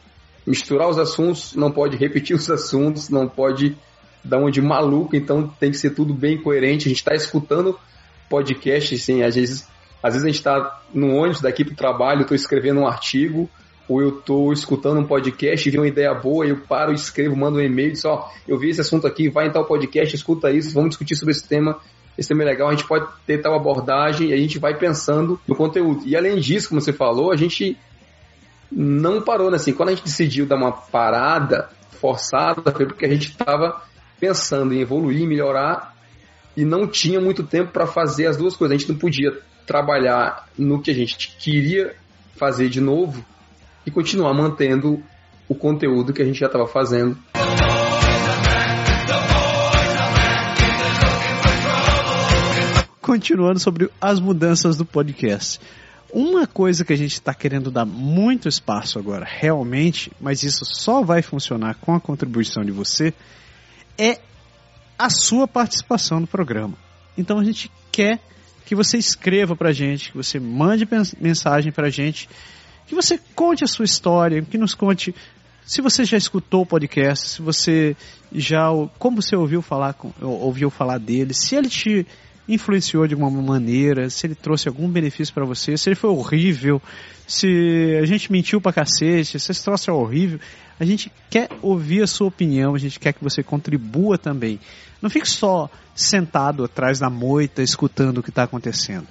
misturar 0.47 0.88
os 0.88 0.99
assuntos, 0.99 1.55
não 1.55 1.73
pode 1.73 1.97
repetir 1.97 2.37
os 2.37 2.49
assuntos, 2.50 3.09
não 3.09 3.29
pode 3.29 3.76
dar 4.23 4.38
uma 4.38 4.50
de 4.50 4.61
maluco, 4.61 5.17
então 5.17 5.49
tem 5.49 5.71
que 5.71 5.79
ser 5.79 5.91
tudo 5.91 6.15
bem 6.15 6.41
coerente. 6.41 6.87
A 6.87 6.88
gente 6.88 6.99
está 6.99 7.15
escutando 7.15 7.79
podcast, 8.29 8.95
assim, 8.95 9.23
às 9.23 9.35
vezes, 9.35 9.69
às 10.02 10.15
vezes 10.15 10.25
a 10.25 10.28
gente 10.28 10.39
está 10.39 10.82
no 10.93 11.15
ônibus 11.17 11.41
daqui 11.41 11.65
para 11.65 11.73
o 11.73 11.76
trabalho, 11.76 12.23
estou 12.23 12.35
escrevendo 12.35 12.80
um 12.80 12.87
artigo, 12.87 13.49
ou 13.89 14.01
eu 14.01 14.19
estou 14.19 14.53
escutando 14.53 14.99
um 14.99 15.07
podcast 15.07 15.69
e 15.69 15.71
vi 15.71 15.79
uma 15.79 15.87
ideia 15.87 16.13
boa, 16.13 16.47
eu 16.47 16.59
paro, 16.59 16.93
escrevo, 16.93 17.37
mando 17.37 17.59
um 17.59 17.63
e-mail, 17.63 17.97
só 17.97 18.31
eu 18.47 18.59
vi 18.59 18.71
esse 18.71 18.81
assunto 18.81 19.07
aqui, 19.07 19.29
vai 19.29 19.47
em 19.47 19.53
tal 19.53 19.65
podcast, 19.65 20.15
escuta 20.15 20.51
isso, 20.51 20.75
vamos 20.75 20.91
discutir 20.91 21.15
sobre 21.17 21.33
esse 21.33 21.47
tema 21.47 21.79
esse 22.19 22.29
tema 22.29 22.43
é 22.43 22.47
legal, 22.47 22.69
a 22.69 22.71
gente 22.73 22.87
pode 22.87 23.07
ter 23.27 23.39
tal 23.39 23.55
abordagem 23.55 24.31
e 24.31 24.33
a 24.33 24.37
gente 24.37 24.59
vai 24.59 24.75
pensando 24.75 25.39
no 25.47 25.55
conteúdo. 25.55 26.03
E 26.07 26.17
além 26.17 26.39
disso, 26.39 26.71
como 26.71 26.81
você 26.81 26.93
falou, 26.93 27.31
a 27.31 27.37
gente 27.37 27.77
não 28.73 29.21
parou, 29.21 29.51
né? 29.51 29.57
Assim, 29.57 29.73
quando 29.73 29.91
a 29.91 29.95
gente 29.95 30.05
decidiu 30.05 30.47
dar 30.47 30.57
uma 30.57 30.73
parada 30.73 31.69
forçada, 32.01 32.73
foi 32.73 32.87
porque 32.87 33.05
a 33.05 33.11
gente 33.11 33.31
estava 33.31 33.83
pensando 34.19 34.73
em 34.73 34.81
evoluir, 34.81 35.27
melhorar 35.27 35.95
e 36.57 36.65
não 36.65 36.87
tinha 36.87 37.21
muito 37.21 37.43
tempo 37.43 37.71
para 37.71 37.87
fazer 37.87 38.27
as 38.27 38.37
duas 38.37 38.57
coisas. 38.57 38.75
A 38.75 38.79
gente 38.79 38.91
não 38.91 38.99
podia 38.99 39.39
trabalhar 39.67 40.49
no 40.57 40.81
que 40.81 40.91
a 40.91 40.95
gente 40.95 41.37
queria 41.39 41.95
fazer 42.35 42.71
de 42.71 42.81
novo 42.81 43.25
e 43.87 43.91
continuar 43.91 44.35
mantendo 44.35 45.03
o 45.49 45.55
conteúdo 45.55 46.13
que 46.13 46.21
a 46.21 46.25
gente 46.25 46.41
já 46.41 46.47
estava 46.47 46.67
fazendo. 46.67 47.17
continuando 53.07 53.61
sobre 53.61 53.89
as 54.01 54.19
mudanças 54.19 54.77
do 54.77 54.85
podcast. 54.85 55.61
Uma 56.13 56.45
coisa 56.45 56.85
que 56.85 56.93
a 56.93 56.97
gente 56.97 57.13
está 57.13 57.33
querendo 57.33 57.71
dar 57.71 57.85
muito 57.87 58.49
espaço 58.49 58.99
agora, 58.99 59.25
realmente, 59.25 60.11
mas 60.21 60.43
isso 60.43 60.65
só 60.65 61.05
vai 61.05 61.23
funcionar 61.23 61.77
com 61.77 61.95
a 61.95 62.01
contribuição 62.01 62.65
de 62.65 62.73
você, 62.73 63.15
é 63.97 64.19
a 64.99 65.09
sua 65.09 65.47
participação 65.47 66.19
no 66.19 66.27
programa. 66.27 66.75
Então 67.17 67.39
a 67.39 67.45
gente 67.45 67.71
quer 67.93 68.19
que 68.65 68.75
você 68.75 68.99
escreva 68.99 69.55
para 69.55 69.69
a 69.69 69.73
gente, 69.73 70.11
que 70.11 70.17
você 70.17 70.41
mande 70.41 70.87
mensagem 71.21 71.71
para 71.71 71.87
a 71.87 71.91
gente, 71.91 72.29
que 72.87 72.95
você 72.95 73.19
conte 73.35 73.65
a 73.65 73.67
sua 73.67 73.85
história, 73.85 74.43
que 74.43 74.59
nos 74.59 74.75
conte 74.75 75.15
se 75.65 75.83
você 75.83 76.05
já 76.05 76.17
escutou 76.17 76.63
o 76.63 76.67
podcast, 76.67 77.29
se 77.29 77.43
você 77.43 77.97
já 78.33 78.69
como 78.99 79.21
você 79.21 79.35
ouviu 79.35 79.61
falar 79.61 79.97
ouviu 80.21 80.71
falar 80.71 80.99
dele, 80.99 81.35
se 81.35 81.57
ele 81.57 81.69
te 81.69 82.07
influenciou 82.49 83.07
de 83.07 83.15
alguma 83.15 83.43
maneira, 83.43 84.09
se 84.09 84.27
ele 84.27 84.35
trouxe 84.35 84.69
algum 84.69 84.89
benefício 84.89 85.35
para 85.35 85.45
você, 85.45 85.77
se 85.77 85.89
ele 85.89 85.97
foi 85.97 86.11
horrível, 86.11 86.81
se 87.27 87.99
a 88.01 88.07
gente 88.07 88.31
mentiu 88.31 88.61
pra 88.61 88.73
cacete, 88.73 89.39
se 89.39 89.51
esse 89.51 89.65
troço 89.65 89.91
é 89.91 89.93
horrível. 89.93 90.39
A 90.79 90.85
gente 90.85 91.11
quer 91.29 91.49
ouvir 91.63 92.03
a 92.03 92.07
sua 92.07 92.29
opinião, 92.29 92.75
a 92.75 92.79
gente 92.79 93.01
quer 93.01 93.13
que 93.13 93.25
você 93.25 93.43
contribua 93.43 94.17
também. 94.17 94.61
Não 95.03 95.11
fique 95.11 95.29
só 95.29 95.69
sentado 95.95 96.65
atrás 96.65 96.99
da 96.99 97.11
moita 97.11 97.63
escutando 97.63 98.19
o 98.19 98.23
que 98.23 98.31
está 98.31 98.45
acontecendo. 98.45 99.07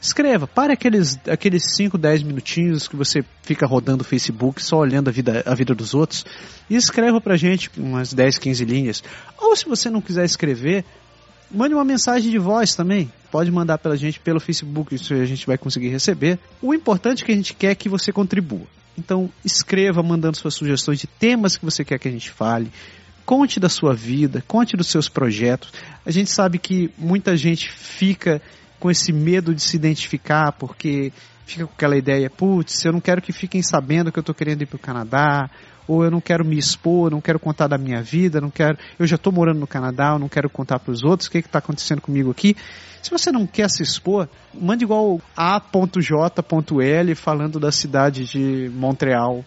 Escreva, 0.00 0.46
pare 0.46 0.72
aqueles, 0.72 1.18
aqueles 1.28 1.74
5, 1.76 1.98
10 1.98 2.22
minutinhos 2.22 2.86
que 2.86 2.94
você 2.94 3.24
fica 3.42 3.66
rodando 3.66 4.02
o 4.02 4.06
Facebook 4.06 4.62
só 4.62 4.78
olhando 4.78 5.08
a 5.08 5.12
vida, 5.12 5.42
a 5.44 5.54
vida 5.54 5.74
dos 5.74 5.92
outros 5.92 6.24
e 6.70 6.76
escreva 6.76 7.20
pra 7.20 7.36
gente 7.36 7.68
umas 7.76 8.12
10, 8.12 8.38
15 8.38 8.64
linhas. 8.64 9.02
Ou 9.36 9.56
se 9.56 9.66
você 9.66 9.90
não 9.90 10.00
quiser 10.00 10.24
escrever, 10.24 10.84
Mande 11.50 11.74
uma 11.74 11.84
mensagem 11.84 12.30
de 12.30 12.38
voz 12.38 12.74
também. 12.74 13.10
Pode 13.30 13.50
mandar 13.50 13.78
pela 13.78 13.96
gente 13.96 14.20
pelo 14.20 14.38
Facebook, 14.38 14.94
isso 14.94 15.14
a 15.14 15.24
gente 15.24 15.46
vai 15.46 15.56
conseguir 15.56 15.88
receber. 15.88 16.38
O 16.60 16.74
importante 16.74 17.22
é 17.22 17.26
que 17.26 17.32
a 17.32 17.34
gente 17.34 17.54
quer 17.54 17.74
que 17.74 17.88
você 17.88 18.12
contribua. 18.12 18.66
Então, 18.98 19.30
escreva 19.42 20.02
mandando 20.02 20.36
suas 20.36 20.54
sugestões 20.54 20.98
de 20.98 21.06
temas 21.06 21.56
que 21.56 21.64
você 21.64 21.84
quer 21.84 21.98
que 21.98 22.08
a 22.08 22.10
gente 22.10 22.30
fale. 22.30 22.70
Conte 23.24 23.58
da 23.58 23.68
sua 23.68 23.94
vida, 23.94 24.44
conte 24.46 24.76
dos 24.76 24.88
seus 24.88 25.08
projetos. 25.08 25.72
A 26.04 26.10
gente 26.10 26.30
sabe 26.30 26.58
que 26.58 26.90
muita 26.98 27.34
gente 27.34 27.70
fica 27.70 28.42
com 28.78 28.90
esse 28.90 29.12
medo 29.12 29.54
de 29.54 29.62
se 29.62 29.76
identificar 29.76 30.52
porque 30.52 31.12
fica 31.46 31.66
com 31.66 31.72
aquela 31.72 31.96
ideia, 31.96 32.28
putz, 32.28 32.84
eu 32.84 32.92
não 32.92 33.00
quero 33.00 33.22
que 33.22 33.32
fiquem 33.32 33.62
sabendo 33.62 34.12
que 34.12 34.18
eu 34.18 34.22
estou 34.22 34.34
querendo 34.34 34.62
ir 34.62 34.66
para 34.66 34.76
o 34.76 34.80
Canadá, 34.80 35.50
ou 35.86 36.04
eu 36.04 36.10
não 36.10 36.20
quero 36.20 36.44
me 36.44 36.58
expor, 36.58 37.10
não 37.10 37.20
quero 37.20 37.40
contar 37.40 37.66
da 37.66 37.78
minha 37.78 38.02
vida, 38.02 38.40
não 38.40 38.50
quero, 38.50 38.76
eu 38.98 39.06
já 39.06 39.16
estou 39.16 39.32
morando 39.32 39.58
no 39.58 39.66
Canadá, 39.66 40.10
eu 40.12 40.18
não 40.18 40.28
quero 40.28 40.50
contar 40.50 40.78
para 40.78 40.92
os 40.92 41.02
outros 41.02 41.26
o 41.26 41.30
que 41.30 41.38
está 41.38 41.58
acontecendo 41.58 42.02
comigo 42.02 42.30
aqui. 42.30 42.54
Se 43.02 43.10
você 43.10 43.32
não 43.32 43.46
quer 43.46 43.70
se 43.70 43.82
expor, 43.82 44.28
mande 44.52 44.84
igual 44.84 45.20
a.j.l 45.34 47.14
falando 47.14 47.58
da 47.58 47.72
cidade 47.72 48.26
de 48.26 48.70
Montreal. 48.74 49.44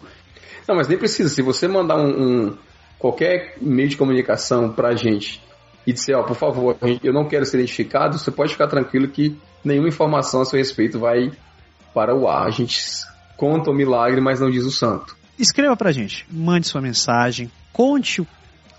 Não, 0.66 0.74
mas 0.74 0.88
nem 0.88 0.98
precisa. 0.98 1.28
Se 1.28 1.42
você 1.42 1.68
mandar 1.68 1.96
um, 1.96 2.48
um 2.48 2.58
qualquer 2.98 3.56
meio 3.60 3.88
de 3.88 3.96
comunicação 3.96 4.72
para 4.72 4.88
a 4.88 4.96
gente 4.96 5.40
e 5.86 5.92
disser, 5.92 6.16
ó, 6.16 6.22
por 6.22 6.36
favor, 6.36 6.76
eu 7.02 7.12
não 7.12 7.26
quero 7.26 7.44
ser 7.44 7.58
identificado, 7.58 8.18
você 8.18 8.30
pode 8.30 8.52
ficar 8.52 8.68
tranquilo 8.68 9.08
que 9.08 9.36
nenhuma 9.64 9.88
informação 9.88 10.40
a 10.40 10.44
seu 10.44 10.58
respeito 10.58 10.98
vai 10.98 11.32
para 11.94 12.14
o 12.14 12.28
ar. 12.28 12.46
A 12.46 12.50
gente 12.50 12.80
conta 13.36 13.70
o 13.70 13.74
milagre, 13.74 14.20
mas 14.20 14.40
não 14.40 14.50
diz 14.50 14.64
o 14.64 14.70
santo. 14.70 15.16
Escreva 15.38 15.76
pra 15.76 15.92
gente, 15.92 16.26
mande 16.30 16.66
sua 16.66 16.80
mensagem, 16.80 17.50
conte 17.72 18.26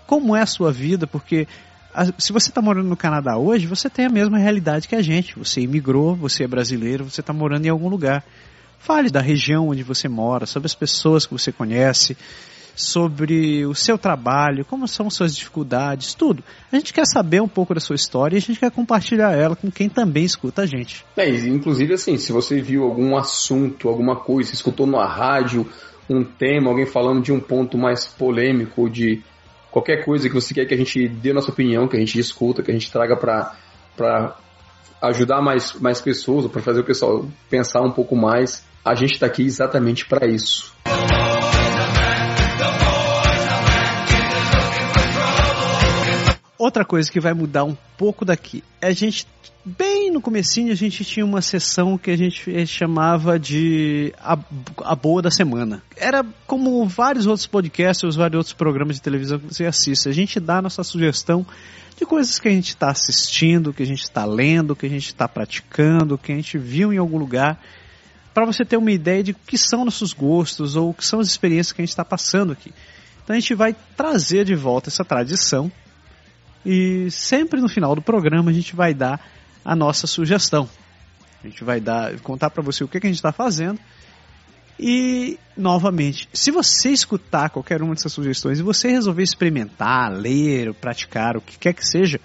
como 0.06 0.34
é 0.34 0.42
a 0.42 0.46
sua 0.46 0.72
vida, 0.72 1.06
porque 1.06 1.46
se 2.18 2.32
você 2.32 2.48
está 2.48 2.60
morando 2.60 2.88
no 2.88 2.96
Canadá 2.96 3.36
hoje, 3.36 3.66
você 3.66 3.88
tem 3.88 4.06
a 4.06 4.10
mesma 4.10 4.38
realidade 4.38 4.88
que 4.88 4.96
a 4.96 5.02
gente. 5.02 5.38
Você 5.38 5.60
imigrou, 5.60 6.14
você 6.14 6.44
é 6.44 6.48
brasileiro, 6.48 7.04
você 7.04 7.20
está 7.20 7.32
morando 7.32 7.66
em 7.66 7.68
algum 7.68 7.88
lugar. 7.88 8.24
Fale 8.78 9.10
da 9.10 9.20
região 9.20 9.68
onde 9.68 9.82
você 9.82 10.08
mora, 10.08 10.44
sobre 10.44 10.66
as 10.66 10.74
pessoas 10.74 11.24
que 11.24 11.32
você 11.32 11.52
conhece. 11.52 12.16
Sobre 12.74 13.64
o 13.66 13.74
seu 13.74 13.96
trabalho, 13.96 14.64
como 14.64 14.88
são 14.88 15.08
suas 15.08 15.36
dificuldades, 15.36 16.14
tudo. 16.14 16.42
A 16.72 16.76
gente 16.76 16.92
quer 16.92 17.06
saber 17.06 17.40
um 17.40 17.48
pouco 17.48 17.74
da 17.74 17.80
sua 17.80 17.96
história 17.96 18.36
e 18.36 18.38
a 18.38 18.40
gente 18.40 18.58
quer 18.58 18.70
compartilhar 18.70 19.32
ela 19.32 19.54
com 19.54 19.70
quem 19.70 19.88
também 19.88 20.24
escuta 20.24 20.62
a 20.62 20.66
gente. 20.66 21.04
É, 21.16 21.28
inclusive 21.28 21.94
assim, 21.94 22.16
se 22.16 22.32
você 22.32 22.60
viu 22.60 22.84
algum 22.84 23.16
assunto, 23.16 23.88
alguma 23.88 24.16
coisa, 24.16 24.52
escutou 24.52 24.86
na 24.86 25.06
rádio 25.06 25.66
um 26.08 26.24
tema, 26.24 26.70
alguém 26.70 26.86
falando 26.86 27.22
de 27.22 27.32
um 27.32 27.40
ponto 27.40 27.78
mais 27.78 28.04
polêmico, 28.04 28.90
de 28.90 29.22
qualquer 29.70 30.04
coisa 30.04 30.28
que 30.28 30.34
você 30.34 30.52
quer 30.52 30.66
que 30.66 30.74
a 30.74 30.76
gente 30.76 31.08
dê 31.08 31.32
nossa 31.32 31.50
opinião, 31.50 31.88
que 31.88 31.96
a 31.96 32.00
gente 32.00 32.18
escuta, 32.18 32.62
que 32.62 32.70
a 32.70 32.74
gente 32.74 32.92
traga 32.92 33.16
para 33.16 34.36
ajudar 35.02 35.40
mais, 35.40 35.72
mais 35.80 36.00
pessoas, 36.00 36.46
para 36.46 36.62
fazer 36.62 36.80
o 36.80 36.84
pessoal 36.84 37.26
pensar 37.48 37.80
um 37.82 37.90
pouco 37.90 38.14
mais, 38.14 38.64
a 38.84 38.94
gente 38.94 39.14
está 39.14 39.26
aqui 39.26 39.42
exatamente 39.42 40.06
para 40.06 40.26
isso. 40.26 40.74
Outra 46.64 46.82
coisa 46.82 47.12
que 47.12 47.20
vai 47.20 47.34
mudar 47.34 47.62
um 47.64 47.76
pouco 47.98 48.24
daqui, 48.24 48.64
a 48.80 48.90
gente 48.90 49.26
bem 49.62 50.10
no 50.10 50.18
comecinho 50.18 50.72
a 50.72 50.74
gente 50.74 51.04
tinha 51.04 51.22
uma 51.22 51.42
sessão 51.42 51.98
que 51.98 52.10
a 52.10 52.16
gente 52.16 52.66
chamava 52.66 53.38
de 53.38 54.14
a, 54.18 54.38
a 54.82 54.96
boa 54.96 55.20
da 55.20 55.30
semana. 55.30 55.82
Era 55.94 56.24
como 56.46 56.82
vários 56.86 57.26
outros 57.26 57.46
podcasts, 57.46 58.16
vários 58.16 58.38
outros 58.38 58.54
programas 58.54 58.96
de 58.96 59.02
televisão 59.02 59.38
que 59.38 59.52
você 59.52 59.66
assiste. 59.66 60.08
A 60.08 60.12
gente 60.12 60.40
dá 60.40 60.56
a 60.56 60.62
nossa 60.62 60.82
sugestão 60.82 61.44
de 61.98 62.06
coisas 62.06 62.38
que 62.38 62.48
a 62.48 62.50
gente 62.50 62.70
está 62.70 62.88
assistindo, 62.88 63.74
que 63.74 63.82
a 63.82 63.86
gente 63.86 64.04
está 64.04 64.24
lendo, 64.24 64.74
que 64.74 64.86
a 64.86 64.88
gente 64.90 65.08
está 65.08 65.28
praticando, 65.28 66.16
que 66.16 66.32
a 66.32 66.34
gente 66.34 66.56
viu 66.56 66.94
em 66.94 66.96
algum 66.96 67.18
lugar, 67.18 67.60
para 68.32 68.46
você 68.46 68.64
ter 68.64 68.78
uma 68.78 68.90
ideia 68.90 69.22
de 69.22 69.34
que 69.34 69.58
são 69.58 69.84
nossos 69.84 70.14
gostos 70.14 70.76
ou 70.76 70.94
que 70.94 71.04
são 71.04 71.20
as 71.20 71.26
experiências 71.26 71.72
que 71.72 71.82
a 71.82 71.84
gente 71.84 71.92
está 71.92 72.06
passando 72.06 72.54
aqui. 72.54 72.72
Então 73.22 73.36
a 73.36 73.38
gente 73.38 73.54
vai 73.54 73.76
trazer 73.94 74.46
de 74.46 74.54
volta 74.54 74.88
essa 74.88 75.04
tradição 75.04 75.70
e 76.64 77.10
sempre 77.10 77.60
no 77.60 77.68
final 77.68 77.94
do 77.94 78.02
programa 78.02 78.50
a 78.50 78.54
gente 78.54 78.74
vai 78.74 78.94
dar 78.94 79.20
a 79.64 79.74
nossa 79.76 80.06
sugestão. 80.06 80.68
A 81.42 81.46
gente 81.46 81.62
vai 81.62 81.80
dar, 81.80 82.18
contar 82.20 82.50
para 82.50 82.62
você 82.62 82.82
o 82.82 82.88
que, 82.88 82.98
que 82.98 83.06
a 83.06 83.10
gente 83.10 83.18
está 83.18 83.32
fazendo. 83.32 83.78
E, 84.78 85.38
novamente, 85.56 86.28
se 86.32 86.50
você 86.50 86.90
escutar 86.90 87.50
qualquer 87.50 87.82
uma 87.82 87.94
dessas 87.94 88.12
sugestões 88.12 88.58
e 88.58 88.62
você 88.62 88.88
resolver 88.88 89.22
experimentar, 89.22 90.12
ler, 90.12 90.74
praticar, 90.74 91.36
o 91.36 91.40
que 91.40 91.58
quer 91.58 91.74
que 91.74 91.86
seja, 91.86 92.20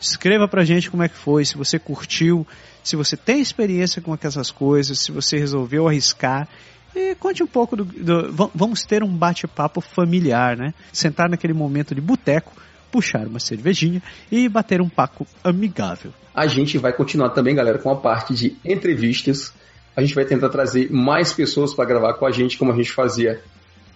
escreva 0.00 0.48
pra 0.48 0.64
gente 0.64 0.90
como 0.90 1.02
é 1.02 1.08
que 1.08 1.16
foi, 1.16 1.44
se 1.44 1.56
você 1.56 1.78
curtiu, 1.78 2.46
se 2.82 2.96
você 2.96 3.16
tem 3.16 3.40
experiência 3.40 4.02
com 4.02 4.16
essas 4.20 4.50
coisas, 4.50 4.98
se 4.98 5.12
você 5.12 5.38
resolveu 5.38 5.86
arriscar. 5.86 6.48
E 6.94 7.14
conte 7.14 7.42
um 7.42 7.46
pouco 7.46 7.76
do, 7.76 7.84
do 7.84 8.50
vamos 8.54 8.82
ter 8.84 9.02
um 9.02 9.16
bate-papo 9.16 9.80
familiar, 9.80 10.56
né? 10.56 10.74
Sentar 10.92 11.28
naquele 11.28 11.54
momento 11.54 11.94
de 11.94 12.00
boteco 12.00 12.52
puxar 12.92 13.26
uma 13.26 13.40
cervejinha 13.40 14.02
e 14.30 14.46
bater 14.48 14.82
um 14.82 14.88
papo 14.88 15.26
amigável. 15.42 16.12
A 16.34 16.46
gente 16.46 16.76
vai 16.76 16.92
continuar 16.92 17.30
também, 17.30 17.54
galera, 17.54 17.78
com 17.78 17.90
a 17.90 17.96
parte 17.96 18.34
de 18.34 18.56
entrevistas. 18.64 19.52
A 19.96 20.02
gente 20.02 20.14
vai 20.14 20.26
tentar 20.26 20.50
trazer 20.50 20.92
mais 20.92 21.32
pessoas 21.32 21.74
para 21.74 21.86
gravar 21.86 22.14
com 22.14 22.26
a 22.26 22.30
gente, 22.30 22.58
como 22.58 22.70
a 22.70 22.76
gente 22.76 22.92
fazia 22.92 23.42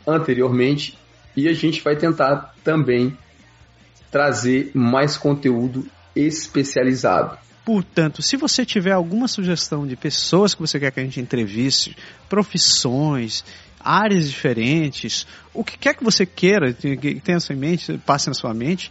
anteriormente. 0.07 0.99
E 1.37 1.47
a 1.49 1.53
gente 1.53 1.83
vai 1.83 1.95
tentar 1.95 2.55
também 2.65 3.17
trazer 4.11 4.71
mais 4.75 5.17
conteúdo 5.17 5.87
especializado. 6.15 7.39
Portanto, 7.65 8.23
se 8.23 8.37
você 8.37 8.65
tiver 8.65 8.93
alguma 8.93 9.27
sugestão 9.27 9.87
de 9.87 9.97
pessoas 9.97 10.55
que 10.55 10.61
você 10.61 10.79
quer 10.79 10.93
que 10.93 11.01
a 11.01 11.03
gente 11.03 11.21
entreviste, 11.21 11.97
profissões, 12.29 13.45
áreas 13.87 14.29
diferentes, 14.29 15.27
o 15.55 15.63
que 15.63 15.79
quer 15.79 15.95
que 15.95 16.03
você 16.03 16.27
queira, 16.27 16.73
que 16.73 17.21
tenha 17.21 17.39
sua 17.39 17.55
mente, 17.55 17.99
passe 18.05 18.27
na 18.27 18.35
sua 18.35 18.53
mente, 18.53 18.91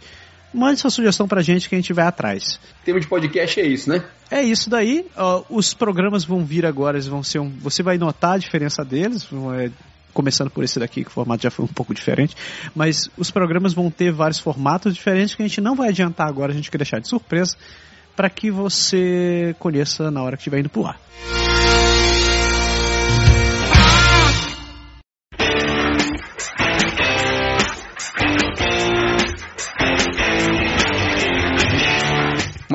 mande 0.52 0.80
sua 0.80 0.90
sugestão 0.90 1.28
pra 1.28 1.42
gente 1.42 1.68
que 1.68 1.74
a 1.74 1.78
gente 1.78 1.92
vai 1.92 2.06
atrás. 2.06 2.58
O 2.82 2.84
tema 2.84 2.98
de 2.98 3.06
podcast 3.06 3.60
é 3.60 3.66
isso, 3.66 3.90
né? 3.90 4.02
É 4.30 4.42
isso 4.42 4.70
daí. 4.70 5.06
Uh, 5.16 5.44
os 5.50 5.74
programas 5.74 6.24
vão 6.24 6.44
vir 6.44 6.64
agora, 6.64 6.96
eles 6.96 7.06
vão 7.06 7.22
ser 7.22 7.38
um. 7.38 7.50
Você 7.60 7.82
vai 7.82 7.98
notar 7.98 8.34
a 8.34 8.38
diferença 8.38 8.84
deles. 8.84 9.28
É, 9.58 9.70
começando 10.14 10.50
por 10.50 10.64
esse 10.64 10.78
daqui, 10.78 11.04
que 11.04 11.10
o 11.10 11.12
formato 11.12 11.42
já 11.42 11.50
foi 11.50 11.66
um 11.66 11.68
pouco 11.68 11.94
diferente. 11.94 12.34
Mas 12.74 13.10
os 13.18 13.30
programas 13.30 13.74
vão 13.74 13.90
ter 13.90 14.10
vários 14.10 14.38
formatos 14.38 14.94
diferentes 14.94 15.34
que 15.34 15.42
a 15.42 15.46
gente 15.46 15.60
não 15.60 15.76
vai 15.76 15.90
adiantar 15.90 16.26
agora, 16.26 16.52
a 16.52 16.54
gente 16.54 16.70
quer 16.70 16.78
deixar 16.78 17.00
de 17.00 17.06
surpresa 17.06 17.54
para 18.16 18.30
que 18.30 18.50
você 18.50 19.54
conheça 19.58 20.10
na 20.10 20.22
hora 20.22 20.36
que 20.36 20.40
estiver 20.40 20.60
indo 20.60 20.70
pro 20.70 20.86
ar. 20.86 20.98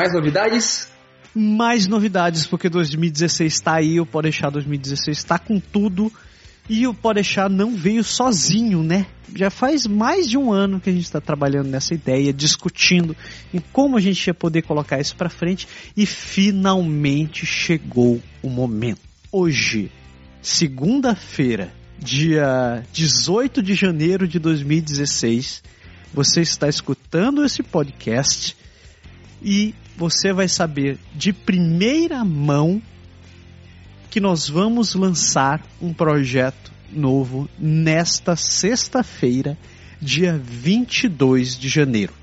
Mais 0.01 0.13
novidades? 0.13 0.87
Mais 1.35 1.85
novidades, 1.85 2.47
porque 2.47 2.67
2016 2.67 3.53
está 3.53 3.75
aí, 3.75 3.99
o 3.99 4.05
Podeixar 4.05 4.49
2016 4.49 5.15
está 5.15 5.37
com 5.37 5.59
tudo. 5.59 6.11
E 6.67 6.87
o 6.87 6.93
Podeixar 6.93 7.47
não 7.47 7.75
veio 7.75 8.03
sozinho, 8.03 8.81
né? 8.81 9.05
Já 9.35 9.51
faz 9.51 9.85
mais 9.85 10.27
de 10.27 10.39
um 10.39 10.51
ano 10.51 10.79
que 10.79 10.89
a 10.89 10.91
gente 10.91 11.03
está 11.03 11.21
trabalhando 11.21 11.67
nessa 11.67 11.93
ideia, 11.93 12.33
discutindo 12.33 13.15
em 13.53 13.59
como 13.71 13.95
a 13.95 14.01
gente 14.01 14.25
ia 14.25 14.33
poder 14.33 14.63
colocar 14.63 14.99
isso 14.99 15.15
para 15.15 15.29
frente 15.29 15.67
e 15.95 16.07
finalmente 16.07 17.45
chegou 17.45 18.19
o 18.41 18.49
momento. 18.49 19.01
Hoje, 19.31 19.91
segunda-feira, 20.41 21.71
dia 21.99 22.83
18 22.91 23.61
de 23.61 23.75
janeiro 23.75 24.27
de 24.27 24.39
2016, 24.39 25.61
você 26.11 26.41
está 26.41 26.67
escutando 26.67 27.45
esse 27.45 27.61
podcast 27.61 28.59
e 29.43 29.73
você 30.01 30.33
vai 30.33 30.47
saber 30.47 30.97
de 31.13 31.31
primeira 31.31 32.25
mão 32.25 32.81
que 34.09 34.19
nós 34.19 34.49
vamos 34.49 34.95
lançar 34.95 35.61
um 35.79 35.93
projeto 35.93 36.71
novo 36.91 37.47
nesta 37.59 38.35
sexta-feira, 38.35 39.55
dia 40.01 40.41
22 40.43 41.55
de 41.55 41.69
janeiro. 41.69 42.13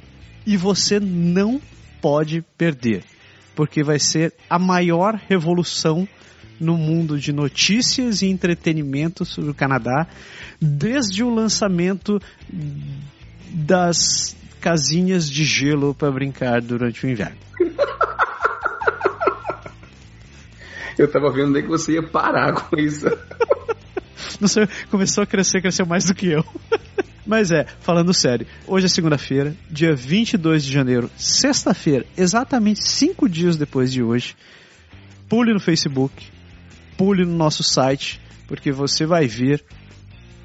E 0.45 0.57
você 0.57 0.99
não 0.99 1.61
pode 2.03 2.43
perder, 2.57 3.05
porque 3.55 3.85
vai 3.85 4.01
ser 4.01 4.35
a 4.51 4.59
maior 4.59 5.14
revolução 5.29 6.09
no 6.59 6.77
mundo 6.77 7.17
de 7.17 7.33
notícias 7.33 8.23
e 8.23 8.27
entretenimento 8.27 9.25
sobre 9.25 9.53
o 9.53 9.55
Canadá 9.55 10.09
desde 10.61 11.23
o 11.23 11.33
lançamento 11.33 12.21
das 13.53 14.37
casinhas 14.61 15.31
de 15.31 15.44
gelo 15.44 15.94
para 15.94 16.11
brincar 16.11 16.61
durante 16.61 17.07
o 17.07 17.09
inverno. 17.09 17.37
Eu 20.99 21.09
tava 21.11 21.31
vendo 21.31 21.53
nem 21.53 21.62
que 21.62 21.68
você 21.68 21.92
ia 21.92 22.03
parar 22.03 22.53
com 22.55 22.77
isso. 22.77 23.07
Você 24.40 24.68
começou 24.90 25.23
a 25.23 25.27
crescer, 25.27 25.61
cresceu 25.61 25.87
mais 25.87 26.05
do 26.05 26.14
que 26.14 26.29
eu. 26.29 26.44
Mas 27.27 27.51
é, 27.51 27.66
falando 27.81 28.14
sério, 28.14 28.47
hoje 28.66 28.87
é 28.87 28.88
segunda-feira, 28.88 29.55
dia 29.71 29.94
22 29.94 30.64
de 30.64 30.73
janeiro, 30.73 31.11
sexta-feira, 31.16 32.07
exatamente 32.16 32.83
cinco 32.88 33.29
dias 33.29 33.57
depois 33.57 33.92
de 33.92 34.03
hoje. 34.03 34.35
Pule 35.29 35.53
no 35.53 35.61
Facebook, 35.61 36.27
pule 36.97 37.25
no 37.27 37.37
nosso 37.37 37.62
site, 37.62 38.21
porque 38.47 38.73
você 38.73 39.05
vai 39.05 39.27
ver 39.27 39.62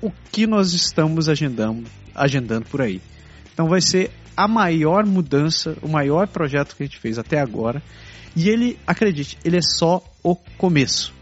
o 0.01 0.11
que 0.31 0.45
nós 0.45 0.73
estamos 0.73 1.29
agendando, 1.29 1.85
agendando 2.13 2.65
por 2.65 2.81
aí. 2.81 2.99
Então 3.53 3.67
vai 3.67 3.81
ser 3.81 4.11
a 4.35 4.47
maior 4.47 5.05
mudança, 5.05 5.77
o 5.81 5.87
maior 5.87 6.27
projeto 6.27 6.75
que 6.75 6.83
a 6.83 6.85
gente 6.85 6.99
fez 6.99 7.19
até 7.19 7.39
agora. 7.39 7.81
E 8.35 8.49
ele, 8.49 8.79
acredite, 8.85 9.37
ele 9.45 9.57
é 9.57 9.61
só 9.61 10.03
o 10.23 10.35
começo. 10.57 11.13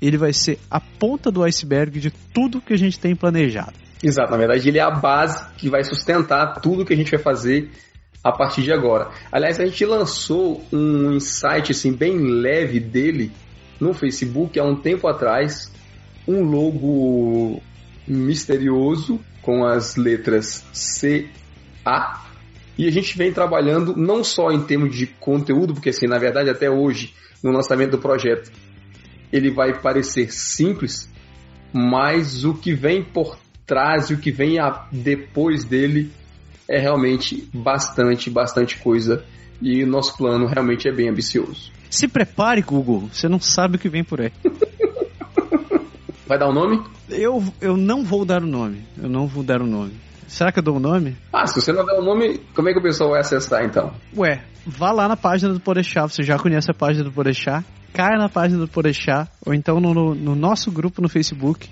Ele 0.00 0.16
vai 0.16 0.32
ser 0.32 0.58
a 0.70 0.80
ponta 0.80 1.30
do 1.30 1.42
iceberg 1.42 1.98
de 1.98 2.10
tudo 2.10 2.60
que 2.60 2.72
a 2.72 2.78
gente 2.78 2.98
tem 2.98 3.14
planejado. 3.14 3.74
Exato, 4.02 4.32
na 4.32 4.36
verdade 4.36 4.68
ele 4.68 4.78
é 4.78 4.82
a 4.82 4.90
base 4.90 5.44
que 5.56 5.68
vai 5.68 5.84
sustentar 5.84 6.60
tudo 6.60 6.84
que 6.84 6.92
a 6.92 6.96
gente 6.96 7.10
vai 7.10 7.20
fazer 7.20 7.70
a 8.22 8.32
partir 8.32 8.62
de 8.62 8.72
agora. 8.72 9.10
Aliás, 9.30 9.58
a 9.58 9.66
gente 9.66 9.84
lançou 9.84 10.64
um 10.72 11.12
insight 11.12 11.72
assim 11.72 11.92
bem 11.92 12.16
leve 12.18 12.78
dele 12.78 13.32
no 13.80 13.92
Facebook 13.92 14.58
há 14.58 14.64
um 14.64 14.76
tempo 14.76 15.08
atrás, 15.08 15.72
um 16.26 16.42
logo 16.42 17.60
misterioso 18.06 19.20
com 19.40 19.64
as 19.64 19.96
letras 19.96 20.64
C 20.72 21.28
A. 21.84 22.24
E 22.78 22.86
a 22.86 22.90
gente 22.90 23.16
vem 23.16 23.32
trabalhando 23.32 23.96
não 23.96 24.24
só 24.24 24.50
em 24.50 24.62
termos 24.62 24.96
de 24.96 25.06
conteúdo, 25.06 25.74
porque 25.74 25.90
assim, 25.90 26.06
na 26.06 26.18
verdade 26.18 26.50
até 26.50 26.70
hoje, 26.70 27.14
no 27.42 27.50
lançamento 27.50 27.92
do 27.92 27.98
projeto, 27.98 28.50
ele 29.32 29.50
vai 29.50 29.80
parecer 29.80 30.32
simples, 30.32 31.10
mas 31.72 32.44
o 32.44 32.54
que 32.54 32.74
vem 32.74 33.02
por 33.02 33.38
trás 33.66 34.10
e 34.10 34.14
o 34.14 34.18
que 34.18 34.30
vem 34.30 34.58
a, 34.58 34.86
depois 34.92 35.64
dele 35.64 36.10
é 36.68 36.78
realmente 36.78 37.48
bastante, 37.52 38.30
bastante 38.30 38.78
coisa. 38.78 39.24
E 39.60 39.84
o 39.84 39.86
nosso 39.86 40.16
plano 40.16 40.46
realmente 40.46 40.88
é 40.88 40.92
bem 40.92 41.08
ambicioso. 41.08 41.70
Se 41.88 42.08
prepare, 42.08 42.62
Google, 42.62 43.08
você 43.12 43.28
não 43.28 43.38
sabe 43.38 43.76
o 43.76 43.78
que 43.78 43.88
vem 43.88 44.02
por 44.02 44.20
aí. 44.20 44.32
Vai 46.26 46.38
dar 46.38 46.48
o 46.48 46.50
um 46.50 46.54
nome? 46.54 46.82
Eu, 47.08 47.44
eu 47.60 47.76
não 47.76 48.02
vou 48.02 48.24
dar 48.24 48.42
o 48.42 48.46
nome. 48.46 48.82
Eu 49.00 49.08
não 49.08 49.26
vou 49.26 49.44
dar 49.44 49.60
o 49.60 49.66
nome. 49.66 49.92
Será 50.32 50.50
que 50.50 50.58
eu 50.58 50.62
dou 50.62 50.76
o 50.76 50.80
nome? 50.80 51.14
Ah, 51.30 51.46
se 51.46 51.60
você 51.60 51.74
não 51.74 51.84
der 51.84 51.92
o 51.92 52.02
nome, 52.02 52.38
como 52.54 52.66
é 52.66 52.72
que 52.72 52.78
o 52.78 52.82
pessoal 52.82 53.10
vai 53.10 53.20
acessar 53.20 53.66
então? 53.66 53.92
Ué, 54.16 54.42
vá 54.66 54.90
lá 54.90 55.06
na 55.06 55.14
página 55.14 55.52
do 55.52 55.60
Podeixar. 55.60 56.08
Você 56.08 56.22
já 56.22 56.38
conhece 56.38 56.70
a 56.70 56.74
página 56.74 57.04
do 57.04 57.12
Podeixar? 57.12 57.62
Caia 57.92 58.16
na 58.16 58.30
página 58.30 58.58
do 58.58 58.66
Podeixar. 58.66 59.30
Ou 59.44 59.52
então 59.52 59.78
no, 59.78 59.92
no, 59.92 60.14
no 60.14 60.34
nosso 60.34 60.70
grupo 60.72 61.02
no 61.02 61.08
Facebook 61.10 61.68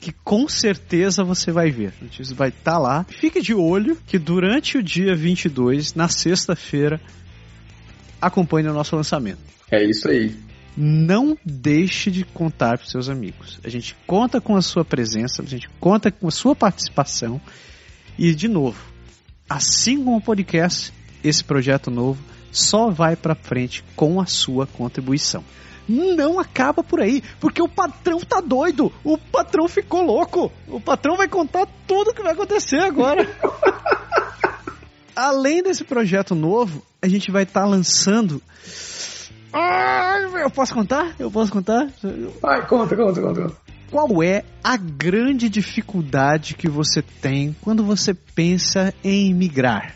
que 0.00 0.10
com 0.24 0.48
certeza 0.48 1.22
você 1.22 1.52
vai 1.52 1.70
ver. 1.70 1.92
A 2.00 2.04
notícia 2.04 2.34
vai 2.34 2.48
estar 2.48 2.72
tá 2.72 2.78
lá. 2.78 3.06
Fique 3.08 3.40
de 3.40 3.54
olho 3.54 3.96
que 4.04 4.18
durante 4.18 4.76
o 4.76 4.82
dia 4.82 5.14
22, 5.14 5.94
na 5.94 6.08
sexta-feira, 6.08 7.00
acompanhe 8.20 8.66
o 8.66 8.74
nosso 8.74 8.96
lançamento. 8.96 9.38
É 9.70 9.84
isso 9.84 10.08
aí. 10.08 10.34
Não 10.76 11.38
deixe 11.44 12.10
de 12.10 12.24
contar 12.24 12.76
para 12.76 12.88
seus 12.88 13.08
amigos. 13.08 13.60
A 13.62 13.68
gente 13.68 13.96
conta 14.04 14.40
com 14.40 14.56
a 14.56 14.62
sua 14.62 14.84
presença, 14.84 15.42
a 15.42 15.46
gente 15.46 15.68
conta 15.78 16.10
com 16.10 16.26
a 16.26 16.32
sua 16.32 16.56
participação. 16.56 17.40
E, 18.18 18.34
de 18.34 18.48
novo, 18.48 18.80
assim 19.48 19.98
como 19.98 20.16
o 20.16 20.20
podcast, 20.20 20.92
esse 21.22 21.42
projeto 21.42 21.90
novo 21.90 22.22
só 22.52 22.88
vai 22.88 23.16
para 23.16 23.34
frente 23.34 23.84
com 23.96 24.20
a 24.20 24.26
sua 24.26 24.66
contribuição. 24.66 25.44
Não 25.88 26.38
acaba 26.38 26.82
por 26.82 27.00
aí, 27.00 27.22
porque 27.38 27.60
o 27.62 27.68
patrão 27.68 28.18
tá 28.20 28.40
doido. 28.40 28.90
O 29.02 29.18
patrão 29.18 29.68
ficou 29.68 30.02
louco. 30.02 30.50
O 30.68 30.80
patrão 30.80 31.16
vai 31.16 31.28
contar 31.28 31.66
tudo 31.86 32.10
o 32.10 32.14
que 32.14 32.22
vai 32.22 32.32
acontecer 32.32 32.78
agora. 32.78 33.28
Além 35.14 35.62
desse 35.62 35.84
projeto 35.84 36.34
novo, 36.34 36.82
a 37.02 37.06
gente 37.06 37.30
vai 37.30 37.42
estar 37.42 37.62
tá 37.62 37.66
lançando. 37.66 38.40
Ah, 39.52 40.16
eu 40.42 40.50
posso 40.50 40.74
contar? 40.74 41.14
Eu 41.18 41.30
posso 41.30 41.52
contar? 41.52 41.88
Vai, 42.40 42.66
conta, 42.66 42.96
conta, 42.96 43.20
conta. 43.20 43.63
Qual 43.94 44.24
é 44.24 44.42
a 44.60 44.76
grande 44.76 45.48
dificuldade 45.48 46.54
que 46.54 46.68
você 46.68 47.00
tem 47.00 47.54
quando 47.60 47.84
você 47.84 48.12
pensa 48.12 48.92
em 49.04 49.32
migrar? 49.32 49.94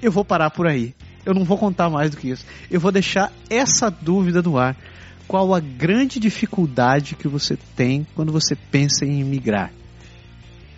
Eu 0.00 0.12
vou 0.12 0.24
parar 0.24 0.48
por 0.50 0.64
aí. 0.64 0.94
Eu 1.24 1.34
não 1.34 1.42
vou 1.42 1.58
contar 1.58 1.90
mais 1.90 2.12
do 2.12 2.18
que 2.18 2.28
isso. 2.28 2.46
Eu 2.70 2.78
vou 2.78 2.92
deixar 2.92 3.32
essa 3.50 3.90
dúvida 3.90 4.40
no 4.42 4.56
ar. 4.56 4.76
Qual 5.26 5.52
a 5.52 5.58
grande 5.58 6.20
dificuldade 6.20 7.16
que 7.16 7.26
você 7.26 7.58
tem 7.74 8.06
quando 8.14 8.30
você 8.30 8.54
pensa 8.54 9.04
em 9.04 9.24
migrar? 9.24 9.72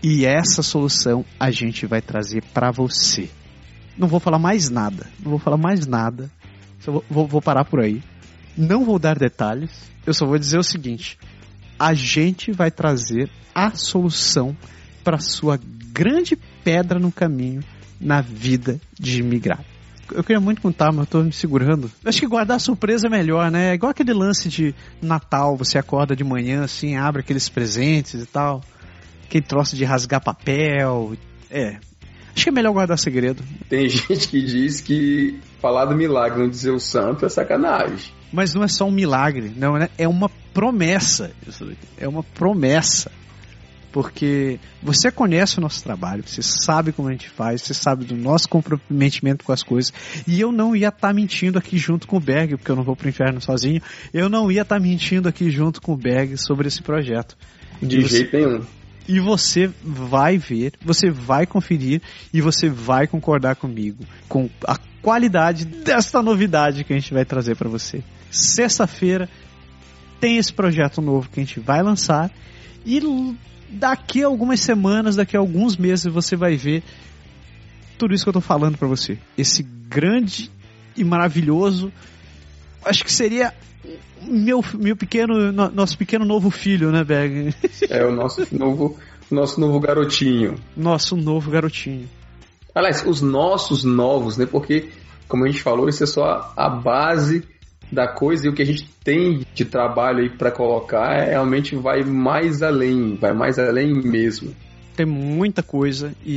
E 0.03 0.25
essa 0.25 0.63
solução 0.63 1.27
a 1.39 1.51
gente 1.51 1.85
vai 1.85 2.01
trazer 2.01 2.43
para 2.55 2.71
você. 2.71 3.29
Não 3.95 4.09
vou 4.09 4.21
falar 4.21 4.39
mais 4.39 4.71
nada. 4.71 5.07
Não 5.23 5.33
vou 5.33 5.39
falar 5.39 5.59
mais 5.59 5.87
nada. 5.87 6.31
Só 6.81 6.93
vou, 7.11 7.27
vou, 7.27 7.43
parar 7.43 7.67
por 7.67 7.81
aí. 7.81 8.03
Não 8.57 8.87
vou 8.87 8.99
dar 8.99 9.19
detalhes. 9.19 9.71
Eu 10.07 10.15
só 10.15 10.25
vou 10.25 10.39
dizer 10.39 10.57
o 10.57 10.63
seguinte: 10.63 11.19
a 11.79 11.95
gente 11.95 12.53
vai 12.53 12.71
trazer 12.71 13.31
a 13.55 13.71
solução 13.71 14.57
para 15.05 15.19
sua 15.19 15.59
grande 15.93 16.37
pedra 16.65 16.99
no 16.99 17.11
caminho 17.11 17.63
na 18.01 18.21
vida 18.21 18.81
de 18.99 19.21
imigrar. 19.21 19.65
Eu 20.11 20.25
queria 20.25 20.41
muito 20.41 20.63
contar, 20.63 20.91
mas 20.91 21.01
eu 21.01 21.07
tô 21.07 21.23
me 21.23 21.33
segurando. 21.33 21.91
Acho 22.05 22.21
que 22.21 22.27
guardar 22.27 22.59
surpresa 22.61 23.09
é 23.09 23.11
melhor, 23.11 23.51
né? 23.51 23.71
É 23.71 23.75
igual 23.75 23.91
aquele 23.91 24.13
lance 24.13 24.49
de 24.49 24.75
Natal, 25.03 25.57
você 25.57 25.79
acorda 25.79 26.17
de 26.17 26.25
manhã 26.25 26.65
assim, 26.65 26.97
abre 26.97 27.21
aqueles 27.21 27.49
presentes 27.49 28.23
e 28.23 28.27
tal. 28.27 28.63
Aquele 29.25 29.45
troço 29.45 29.77
de 29.77 29.85
rasgar 29.85 30.23
papel. 30.23 31.15
É, 31.51 31.79
Acho 32.39 32.45
que 32.45 32.51
é 32.51 32.53
melhor 32.53 32.73
guardar 32.73 32.97
segredo. 32.97 33.43
Tem 33.69 33.89
gente 33.91 34.29
que 34.29 34.41
diz 34.41 34.81
que 34.81 35.41
falar 35.61 35.87
do 35.87 35.97
milagre, 35.97 36.39
não 36.39 36.49
dizer 36.49 36.71
o 36.71 36.79
santo, 36.79 37.27
é 37.27 37.29
sacanagem. 37.29 38.13
Mas 38.33 38.55
não 38.55 38.63
é 38.63 38.69
só 38.69 38.87
um 38.87 38.93
milagre, 38.93 39.53
não, 39.57 39.77
né? 39.77 39.89
É 39.99 40.07
uma 40.07 40.29
promessa. 40.55 41.33
É 41.99 42.07
uma 42.07 42.23
promessa. 42.23 43.11
Porque 43.91 44.61
você 44.81 45.11
conhece 45.11 45.59
o 45.59 45.61
nosso 45.61 45.83
trabalho, 45.83 46.23
você 46.25 46.41
sabe 46.41 46.93
como 46.93 47.09
a 47.09 47.11
gente 47.11 47.29
faz, 47.29 47.63
você 47.63 47.75
sabe 47.75 48.05
do 48.05 48.15
nosso 48.15 48.49
comprometimento 48.49 49.45
com 49.45 49.51
as 49.51 49.65
coisas. 49.65 49.93
E 50.25 50.41
eu 50.41 50.53
não 50.53 50.77
ia 50.77 50.91
estar 50.91 51.09
tá 51.09 51.13
mentindo 51.13 51.59
aqui 51.59 51.77
junto 51.77 52.07
com 52.07 52.19
o 52.19 52.21
Berg, 52.21 52.57
porque 52.57 52.71
eu 52.71 52.77
não 52.77 52.85
vou 52.85 52.95
pro 52.95 53.09
inferno 53.09 53.41
sozinho. 53.41 53.83
Eu 54.15 54.29
não 54.29 54.49
ia 54.53 54.63
estar 54.63 54.77
tá 54.77 54.81
mentindo 54.81 55.29
aqui 55.29 55.51
junto 55.51 55.83
com 55.83 55.93
o 55.93 55.97
Berg 55.97 56.37
sobre 56.37 56.69
esse 56.69 56.83
projeto. 56.83 57.37
De 57.83 58.01
você... 58.03 58.19
jeito 58.19 58.37
nenhum 58.37 58.79
e 59.09 59.19
você 59.19 59.71
vai 59.83 60.37
ver, 60.37 60.75
você 60.85 61.11
vai 61.11 61.47
conferir 61.47 62.03
e 62.33 62.43
você 62.43 62.69
vai 62.69 63.07
concordar 63.07 63.57
comigo 63.57 64.05
com 64.29 64.51
a 64.67 64.77
qualidade 65.01 65.65
desta 65.65 66.23
novidade 66.23 66.85
que 66.85 66.93
a 66.93 66.99
gente 66.99 67.15
vai 67.15 67.25
trazer 67.25 67.57
para 67.57 67.71
você. 67.71 68.05
Sexta-feira 68.31 69.29
tem 70.21 70.37
esse 70.37 70.53
projeto 70.53 71.01
novo 71.01 71.31
que 71.31 71.41
a 71.41 71.43
gente 71.43 71.59
vai 71.59 71.83
lançar 71.83 72.31
e 72.85 73.01
daqui 73.71 74.23
a 74.23 74.27
algumas 74.27 74.61
semanas, 74.61 75.17
daqui 75.17 75.37
a 75.37 75.41
alguns 75.41 75.77
meses 75.77 76.13
você 76.13 76.37
vai 76.37 76.57
ver 76.57 76.83
tudo 77.97 78.15
isso 78.15 78.25
que 78.25 78.29
eu 78.29 78.35
tô 78.35 78.41
falando 78.43 78.77
para 78.77 78.87
você. 78.87 79.19
Esse 79.39 79.63
grande 79.63 80.51
e 80.95 81.03
maravilhoso, 81.03 81.91
acho 82.85 83.05
que 83.05 83.13
seria 83.13 83.55
meu, 84.29 84.65
meu 84.75 84.97
pequeno, 84.97 85.53
nosso 85.53 85.97
pequeno 85.97 86.25
novo 86.25 86.51
filho, 86.51 86.91
né, 86.91 87.05
Berg? 87.05 87.55
É 87.89 88.05
o 88.05 88.13
nosso 88.13 88.47
novo, 88.53 88.97
nosso 89.31 89.61
novo 89.61 89.81
garotinho. 89.81 90.57
Nosso 90.77 91.17
novo 91.17 91.51
garotinho. 91.51 92.09
Aliás, 92.75 93.05
os 93.07 93.21
nossos 93.21 93.83
novos, 93.83 94.37
né? 94.37 94.47
Porque, 94.47 94.91
como 95.27 95.45
a 95.45 95.49
gente 95.49 95.63
falou, 95.63 95.89
isso 95.89 96.05
é 96.05 96.07
só 96.07 96.53
a 96.57 96.69
base 96.69 97.43
da 97.91 98.07
coisa 98.07 98.47
e 98.47 98.51
o 98.51 98.55
que 98.55 98.63
a 98.63 98.67
gente 98.67 98.89
tem 99.03 99.45
de 99.55 99.65
trabalho 99.65 100.21
aí 100.21 100.31
para 100.31 100.51
colocar 100.51 101.15
é, 101.15 101.31
realmente 101.31 101.75
vai 101.75 102.03
mais 102.05 102.63
além, 102.63 103.17
vai 103.17 103.33
mais 103.33 103.59
além 103.59 103.95
mesmo. 103.95 104.55
Tem 104.95 105.07
muita 105.07 105.63
coisa 105.63 106.13
e, 106.25 106.37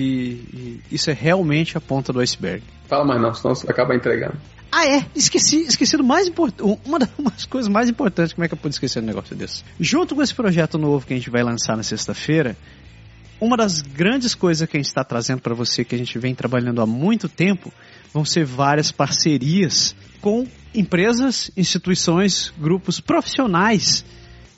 e 0.53 0.81
isso 0.91 1.09
é 1.09 1.13
realmente 1.13 1.77
a 1.77 1.81
ponta 1.81 2.13
do 2.13 2.19
iceberg. 2.19 2.63
Fala 2.87 3.03
mais 3.05 3.21
não, 3.21 3.33
senão 3.33 3.55
você 3.55 3.65
vai 3.65 3.73
acabar 3.73 3.95
entregando. 3.95 4.37
Ah, 4.71 4.87
é, 4.87 5.05
esqueci, 5.13 5.63
esqueci 5.63 5.97
do 5.97 6.03
mais 6.03 6.27
importante, 6.27 6.79
uma 6.85 6.97
das 6.97 7.09
coisas 7.45 7.69
mais 7.69 7.89
importantes, 7.89 8.33
como 8.33 8.45
é 8.45 8.47
que 8.47 8.53
eu 8.53 8.57
pude 8.57 8.73
esquecer 8.73 9.03
um 9.03 9.05
negócio 9.05 9.35
desse? 9.35 9.63
Junto 9.79 10.15
com 10.15 10.21
esse 10.21 10.33
projeto 10.33 10.77
novo 10.77 11.05
que 11.05 11.13
a 11.13 11.17
gente 11.17 11.29
vai 11.29 11.43
lançar 11.43 11.75
na 11.75 11.83
sexta-feira, 11.83 12.55
uma 13.39 13.57
das 13.57 13.81
grandes 13.81 14.33
coisas 14.33 14.69
que 14.69 14.77
a 14.77 14.79
gente 14.79 14.87
está 14.87 15.03
trazendo 15.03 15.41
para 15.41 15.53
você, 15.53 15.83
que 15.83 15.93
a 15.93 15.97
gente 15.97 16.17
vem 16.17 16.33
trabalhando 16.33 16.81
há 16.81 16.85
muito 16.85 17.27
tempo, 17.27 17.73
vão 18.13 18.23
ser 18.23 18.45
várias 18.45 18.91
parcerias 18.91 19.93
com 20.21 20.47
empresas, 20.73 21.51
instituições, 21.57 22.53
grupos 22.57 22.99
profissionais 22.99 24.05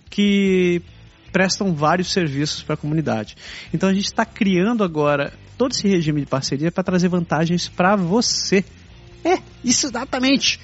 que 0.10 0.82
prestam 1.32 1.74
vários 1.74 2.12
serviços 2.12 2.62
para 2.62 2.76
a 2.76 2.78
comunidade. 2.78 3.36
Então 3.74 3.90
a 3.90 3.94
gente 3.94 4.06
está 4.06 4.26
criando 4.26 4.84
agora 4.84 5.34
todo 5.58 5.72
esse 5.72 5.88
regime 5.88 6.22
de 6.22 6.28
parceria 6.28 6.72
para 6.72 6.84
trazer 6.84 7.08
vantagens 7.08 7.68
para 7.68 7.96
você 7.96 8.64
é, 9.24 9.40
isso 9.64 9.88
exatamente. 9.88 10.60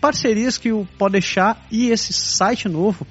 Parcerias 0.00 0.58
que 0.58 0.72
o 0.72 0.86
Podeixar 0.98 1.64
e 1.70 1.90
esse 1.90 2.12
site 2.12 2.68
novo 2.68 3.06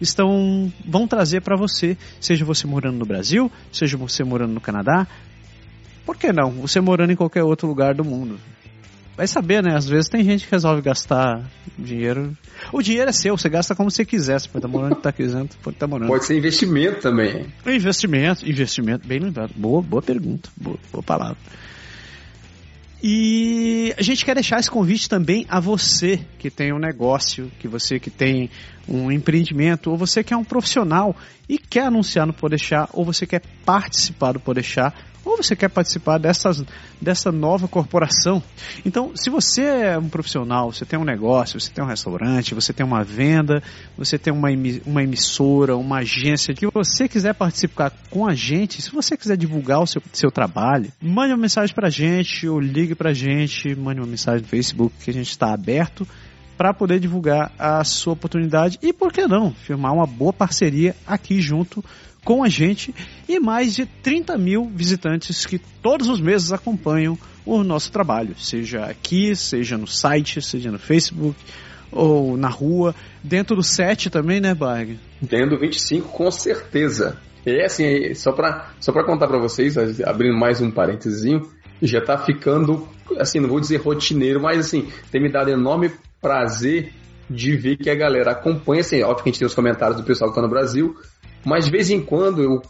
estão 0.00 0.72
vão 0.86 1.06
trazer 1.06 1.42
para 1.42 1.56
você, 1.56 1.96
seja 2.20 2.44
você 2.44 2.66
morando 2.66 2.98
no 2.98 3.04
Brasil, 3.04 3.52
seja 3.70 3.96
você 3.96 4.24
morando 4.24 4.54
no 4.54 4.60
Canadá, 4.60 5.06
por 6.04 6.16
que 6.16 6.32
não? 6.32 6.50
Você 6.52 6.80
morando 6.80 7.12
em 7.12 7.16
qualquer 7.16 7.42
outro 7.42 7.68
lugar 7.68 7.94
do 7.94 8.04
mundo. 8.04 8.38
Vai 9.16 9.26
saber, 9.26 9.62
né? 9.62 9.76
Às 9.76 9.86
vezes 9.86 10.08
tem 10.08 10.24
gente 10.24 10.46
que 10.46 10.50
resolve 10.50 10.80
gastar 10.80 11.44
dinheiro. 11.78 12.34
O 12.72 12.80
dinheiro 12.80 13.10
é 13.10 13.12
seu, 13.12 13.36
você 13.36 13.50
gasta 13.50 13.74
como 13.74 13.90
você 13.90 14.02
quiser. 14.02 14.40
Você 14.40 14.48
pode 14.48 14.64
estar 14.64 14.68
morando 14.68 14.92
onde 14.92 15.00
está 15.00 15.12
quisendo, 15.12 15.50
pode 15.62 15.76
estar 15.76 15.86
morando. 15.86 16.08
Pode 16.08 16.24
ser 16.24 16.38
investimento 16.38 17.00
também. 17.00 17.46
Investimento, 17.66 18.48
investimento, 18.48 19.06
bem 19.06 19.18
lembrado. 19.18 19.52
Boa, 19.54 19.82
boa 19.82 20.00
pergunta, 20.00 20.48
boa, 20.56 20.78
boa 20.90 21.02
palavra. 21.02 21.36
E 23.02 23.94
a 23.96 24.02
gente 24.02 24.24
quer 24.24 24.34
deixar 24.34 24.60
esse 24.60 24.70
convite 24.70 25.08
também 25.08 25.46
a 25.48 25.58
você 25.58 26.20
que 26.38 26.50
tem 26.50 26.72
um 26.72 26.78
negócio, 26.78 27.50
que 27.58 27.66
você 27.66 27.98
que 27.98 28.10
tem 28.10 28.50
um 28.86 29.10
empreendimento, 29.10 29.90
ou 29.90 29.96
você 29.96 30.22
que 30.22 30.34
é 30.34 30.36
um 30.36 30.44
profissional 30.44 31.16
e 31.48 31.56
quer 31.56 31.86
anunciar 31.86 32.26
no 32.26 32.34
Podeixar, 32.34 32.90
ou 32.92 33.04
você 33.04 33.26
quer 33.26 33.42
participar 33.64 34.32
do 34.32 34.40
Podeixar, 34.40 34.94
ou 35.24 35.36
você 35.36 35.54
quer 35.54 35.68
participar 35.68 36.18
dessas, 36.18 36.62
dessa 37.00 37.30
nova 37.30 37.68
corporação. 37.68 38.42
Então, 38.84 39.12
se 39.14 39.30
você 39.30 39.62
é 39.62 39.98
um 39.98 40.08
profissional, 40.08 40.72
você 40.72 40.84
tem 40.84 40.98
um 40.98 41.04
negócio, 41.04 41.60
você 41.60 41.70
tem 41.70 41.84
um 41.84 41.86
restaurante, 41.86 42.54
você 42.54 42.72
tem 42.72 42.84
uma 42.84 43.04
venda, 43.04 43.62
você 43.96 44.18
tem 44.18 44.32
uma, 44.32 44.48
uma 44.86 45.02
emissora, 45.02 45.76
uma 45.76 45.98
agência, 45.98 46.54
que 46.54 46.66
você 46.66 47.08
quiser 47.08 47.34
participar 47.34 47.92
com 48.10 48.26
a 48.26 48.34
gente, 48.34 48.80
se 48.80 48.90
você 48.90 49.16
quiser 49.16 49.36
divulgar 49.36 49.80
o 49.80 49.86
seu, 49.86 50.02
seu 50.12 50.30
trabalho, 50.30 50.90
mande 51.00 51.32
uma 51.32 51.40
mensagem 51.40 51.74
para 51.74 51.88
a 51.88 51.90
gente, 51.90 52.48
ou 52.48 52.58
ligue 52.58 52.94
para 52.94 53.10
a 53.10 53.14
gente, 53.14 53.74
mande 53.74 54.00
uma 54.00 54.06
mensagem 54.06 54.42
no 54.42 54.48
Facebook 54.48 54.94
que 55.02 55.10
a 55.10 55.14
gente 55.14 55.30
está 55.30 55.52
aberto 55.52 56.06
para 56.60 56.74
poder 56.74 57.00
divulgar 57.00 57.52
a 57.58 57.82
sua 57.84 58.12
oportunidade 58.12 58.78
e, 58.82 58.92
por 58.92 59.10
que 59.10 59.26
não, 59.26 59.50
firmar 59.50 59.94
uma 59.94 60.06
boa 60.06 60.30
parceria 60.30 60.94
aqui 61.06 61.40
junto 61.40 61.82
com 62.24 62.44
a 62.44 62.48
gente 62.48 62.94
e 63.28 63.38
mais 63.38 63.74
de 63.74 63.86
30 63.86 64.36
mil 64.36 64.70
visitantes 64.74 65.46
que 65.46 65.58
todos 65.82 66.08
os 66.08 66.20
meses 66.20 66.52
acompanham 66.52 67.18
o 67.44 67.64
nosso 67.64 67.90
trabalho, 67.90 68.34
seja 68.38 68.84
aqui, 68.84 69.34
seja 69.34 69.76
no 69.76 69.86
site, 69.86 70.42
seja 70.42 70.70
no 70.70 70.78
Facebook 70.78 71.36
ou 71.90 72.36
na 72.36 72.48
rua, 72.48 72.94
dentro 73.22 73.56
do 73.56 73.62
set 73.62 74.10
também, 74.10 74.40
né, 74.40 74.54
Barg? 74.54 74.98
Dentro 75.20 75.50
do 75.50 75.58
25, 75.58 76.08
com 76.08 76.30
certeza. 76.30 77.18
É 77.44 77.64
assim, 77.64 78.14
só 78.14 78.32
para 78.32 78.70
só 78.78 78.92
pra 78.92 79.04
contar 79.04 79.26
para 79.26 79.38
vocês, 79.38 79.76
abrindo 80.02 80.38
mais 80.38 80.60
um 80.60 80.70
parênteses, 80.70 81.40
já 81.80 82.00
tá 82.00 82.18
ficando, 82.18 82.86
assim, 83.18 83.40
não 83.40 83.48
vou 83.48 83.58
dizer 83.58 83.78
rotineiro, 83.78 84.40
mas 84.40 84.58
assim, 84.58 84.88
tem 85.10 85.22
me 85.22 85.32
dado 85.32 85.50
enorme 85.50 85.90
prazer 86.20 86.92
de 87.28 87.56
ver 87.56 87.76
que 87.76 87.88
a 87.88 87.94
galera 87.94 88.32
acompanha, 88.32 88.80
assim, 88.80 89.02
óbvio 89.02 89.22
que 89.22 89.30
a 89.30 89.32
gente 89.32 89.38
tem 89.38 89.46
os 89.46 89.54
comentários 89.54 89.96
do 89.96 90.04
pessoal 90.04 90.30
que 90.30 90.36
tá 90.36 90.42
no 90.42 90.48
Brasil, 90.48 90.96
mas 91.44 91.64
de 91.66 91.70
vez 91.70 91.90
em 91.90 92.00
quando 92.00 92.42
eu, 92.42 92.62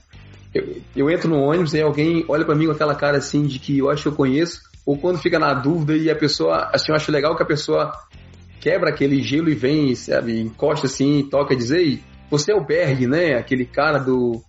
eu, 0.54 0.76
eu 0.96 1.10
entro 1.10 1.28
no 1.28 1.40
ônibus 1.40 1.74
e 1.74 1.80
alguém 1.80 2.24
olha 2.28 2.44
para 2.44 2.54
mim 2.54 2.66
com 2.66 2.72
aquela 2.72 2.94
cara 2.94 3.18
assim 3.18 3.46
de 3.46 3.58
que 3.58 3.78
eu 3.78 3.90
acho 3.90 4.02
que 4.02 4.08
eu 4.08 4.14
conheço, 4.14 4.60
ou 4.84 4.96
quando 4.96 5.18
fica 5.18 5.38
na 5.38 5.54
dúvida 5.54 5.96
e 5.96 6.10
a 6.10 6.16
pessoa, 6.16 6.70
assim, 6.72 6.90
eu 6.90 6.96
acho 6.96 7.12
legal 7.12 7.36
que 7.36 7.42
a 7.42 7.46
pessoa 7.46 7.92
quebra 8.60 8.90
aquele 8.90 9.22
gelo 9.22 9.48
e 9.48 9.54
vem, 9.54 9.94
sabe, 9.94 10.40
encosta 10.40 10.86
assim, 10.86 11.26
toca 11.30 11.54
e 11.54 11.56
diz, 11.56 11.70
ei, 11.70 12.00
você 12.30 12.52
é 12.52 12.54
o 12.54 12.64
Berg, 12.64 13.06
né? 13.06 13.34
Aquele 13.34 13.64
cara 13.64 13.98
do, 13.98 14.42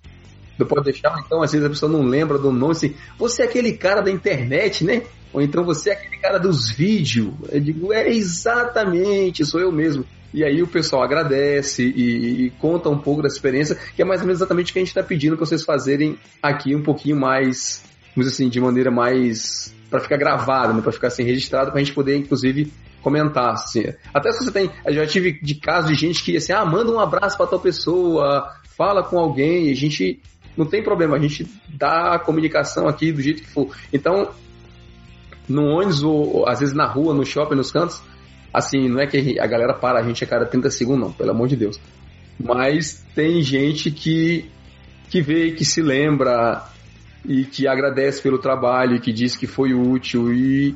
do 0.58 0.66
Pode 0.66 0.86
Deixar. 0.86 1.22
Então, 1.26 1.42
às 1.42 1.52
vezes 1.52 1.66
a 1.66 1.70
pessoa 1.70 1.92
não 1.92 2.04
lembra 2.04 2.38
do 2.38 2.52
nome, 2.52 2.72
assim, 2.72 2.96
você 3.18 3.44
é 3.44 3.46
aquele 3.46 3.74
cara 3.74 4.02
da 4.02 4.12
internet, 4.12 4.84
né? 4.84 5.04
Ou 5.34 5.42
então 5.42 5.64
você 5.64 5.92
é 5.92 5.94
aquele 5.94 6.18
cara 6.18 6.38
dos 6.38 6.70
vídeos. 6.70 7.34
Eu 7.50 7.60
digo, 7.60 7.94
é 7.94 8.10
exatamente, 8.10 9.46
sou 9.46 9.60
eu 9.60 9.72
mesmo. 9.72 10.06
E 10.34 10.44
aí 10.44 10.62
o 10.62 10.68
pessoal 10.68 11.04
agradece 11.04 11.84
e, 11.84 12.46
e, 12.46 12.50
conta 12.52 12.90
um 12.90 12.98
pouco 12.98 13.22
da 13.22 13.28
experiência, 13.28 13.78
que 13.96 14.02
é 14.02 14.06
mais 14.06 14.22
ou 14.22 14.28
menos 14.28 14.40
exatamente 14.40 14.72
o 14.72 14.74
que 14.74 14.80
a 14.80 14.82
gente 14.82 14.90
está 14.90 15.04
pedindo 15.04 15.36
para 15.36 15.46
vocês 15.46 15.64
fazerem 15.64 16.18
aqui 16.42 16.76
um 16.76 16.82
pouquinho 16.82 17.20
mais, 17.20 17.84
vamos 18.16 18.32
assim, 18.32 18.48
de 18.48 18.60
maneira 18.60 18.90
mais 18.90 19.76
para 19.90 20.00
ficar 20.00 20.16
gravado, 20.16 20.74
né, 20.74 20.82
para 20.82 20.92
ficar 20.92 21.08
assim 21.08 21.24
registrado, 21.24 21.72
para 21.72 21.82
a 21.82 21.84
gente 21.84 21.94
poder 21.94 22.16
inclusive 22.16 22.72
comentar. 23.02 23.52
Assim. 23.52 23.84
Até 24.14 24.32
se 24.32 24.46
você 24.46 24.52
tem, 24.52 24.72
eu 24.86 24.94
já 24.94 25.06
tive 25.06 25.34
de 25.42 25.56
casos 25.56 25.92
de 25.92 25.96
gente 25.96 26.24
que 26.24 26.38
assim, 26.38 26.54
ah, 26.54 26.66
manda 26.66 26.92
um 26.92 27.00
abraço 27.00 27.36
para 27.36 27.48
tal 27.48 27.60
pessoa, 27.60 28.50
fala 28.78 29.04
com 29.04 29.20
alguém, 29.20 29.70
a 29.70 29.76
gente 29.76 30.22
não 30.56 30.66
tem 30.66 30.82
problema, 30.82 31.18
a 31.18 31.20
gente 31.20 31.46
dá 31.68 32.16
a 32.16 32.20
comunicação 32.20 32.88
aqui 32.88 33.12
do 33.12 33.22
jeito 33.22 33.42
que 33.42 33.50
for. 33.50 33.76
Então, 33.92 34.30
no 35.48 35.64
ônibus 35.64 36.04
ou 36.04 36.48
às 36.48 36.60
vezes 36.60 36.74
na 36.74 36.86
rua, 36.86 37.14
no 37.14 37.26
shopping, 37.26 37.56
nos 37.56 37.72
cantos, 37.72 38.02
assim, 38.54 38.90
não 38.90 39.00
é 39.00 39.08
que 39.08 39.40
a 39.40 39.48
galera 39.48 39.74
para 39.74 40.00
a 40.00 40.04
gente 40.04 40.24
a 40.24 40.28
cada 40.28 40.46
30 40.46 40.70
segundos, 40.72 41.08
não, 41.08 41.14
pelo 41.14 41.32
amor 41.32 41.48
de 41.48 41.56
Deus. 41.56 41.80
Mas 42.40 43.06
tem 43.16 43.42
gente 43.42 43.92
que, 43.92 44.50
que 45.10 45.22
vê, 45.22 45.52
que 45.52 45.64
se 45.64 45.82
lembra 45.82 46.64
e 47.26 47.44
que 47.46 47.68
agradece 47.68 48.22
pelo 48.22 48.40
trabalho, 48.40 49.00
que 49.00 49.14
diz 49.14 49.36
que 49.36 49.48
foi 49.48 49.74
útil 49.74 50.34
e 50.34 50.76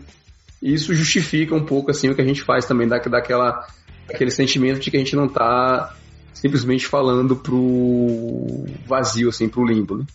isso 0.61 0.93
justifica 0.93 1.55
um 1.55 1.65
pouco 1.65 1.91
assim 1.91 2.09
o 2.09 2.15
que 2.15 2.21
a 2.21 2.25
gente 2.25 2.43
faz 2.43 2.65
também, 2.65 2.87
da, 2.87 2.97
daquela, 2.97 3.67
aquele 4.09 4.31
sentimento 4.31 4.79
de 4.79 4.89
que 4.89 4.97
a 4.97 4.99
gente 4.99 5.15
não 5.15 5.25
está 5.25 5.93
simplesmente 6.33 6.85
falando 6.85 7.35
pro 7.35 8.65
vazio, 8.85 9.29
assim, 9.29 9.49
pro 9.49 9.65
limbo, 9.65 9.97
né? 9.97 10.05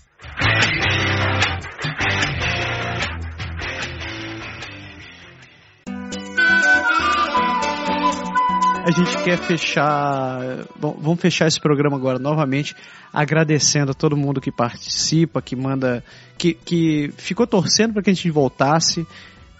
A 8.82 8.90
gente 8.90 9.22
quer 9.22 9.36
fechar. 9.36 10.64
Bom, 10.78 10.96
vamos 10.98 11.20
fechar 11.20 11.46
esse 11.46 11.60
programa 11.60 11.96
agora 11.96 12.18
novamente, 12.18 12.74
agradecendo 13.12 13.90
a 13.90 13.94
todo 13.94 14.16
mundo 14.16 14.40
que 14.40 14.50
participa, 14.50 15.42
que 15.42 15.54
manda. 15.54 16.02
que, 16.38 16.54
que 16.54 17.12
ficou 17.18 17.46
torcendo 17.46 17.92
para 17.92 18.02
que 18.02 18.10
a 18.10 18.14
gente 18.14 18.30
voltasse 18.30 19.06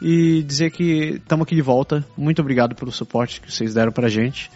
e 0.01 0.43
dizer 0.43 0.71
que 0.71 1.17
estamos 1.17 1.45
aqui 1.45 1.55
de 1.55 1.61
volta. 1.61 2.05
Muito 2.17 2.41
obrigado 2.41 2.75
pelo 2.75 2.91
suporte 2.91 3.43
que 3.43 3.53
vocês 3.53 3.75
deram 3.75 3.93
para 3.93 4.07
a 4.07 4.11
gente. 4.11 4.51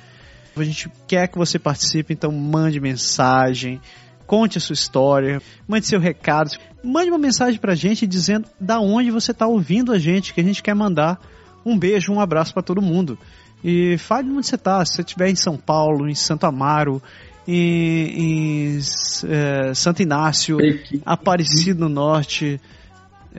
A 0.57 0.65
gente 0.65 0.91
quer 1.07 1.29
que 1.29 1.37
você 1.37 1.59
participe, 1.59 2.15
então 2.15 2.33
mande 2.33 2.81
mensagem, 2.81 3.81
conte 4.27 4.57
a 4.57 4.61
sua 4.61 4.75
história, 4.75 5.43
mande 5.69 5.87
seu 5.87 6.01
recado, 6.01 6.51
mande 6.83 7.11
uma 7.11 7.19
mensagem 7.19 7.61
pra 7.61 7.75
gente 7.75 8.07
dizendo 8.07 8.49
da 8.59 8.81
onde 8.81 9.11
você 9.11 9.33
está 9.33 9.47
ouvindo 9.47 9.93
a 9.93 9.99
gente, 9.99 10.33
que 10.33 10.41
a 10.41 10.45
gente 10.45 10.63
quer 10.63 10.75
mandar 10.75 11.21
um 11.67 11.79
beijo, 11.79 12.13
um 12.13 12.21
abraço 12.21 12.55
para 12.55 12.63
todo 12.63 12.81
mundo. 12.81 13.19
E 13.65 13.97
fale 13.97 14.31
onde 14.31 14.47
você 14.47 14.57
está, 14.57 14.85
se 14.85 14.97
você 14.97 15.01
estiver 15.01 15.31
em 15.31 15.35
São 15.35 15.57
Paulo, 15.57 16.07
em 16.07 16.15
Santo 16.15 16.45
Amaro, 16.45 17.03
em, 17.49 18.77
em 18.77 18.79
é, 19.27 19.73
Santo 19.73 20.03
Inácio, 20.03 20.59
Aparecido 21.07 21.81
no 21.81 21.89
Norte, 21.89 22.61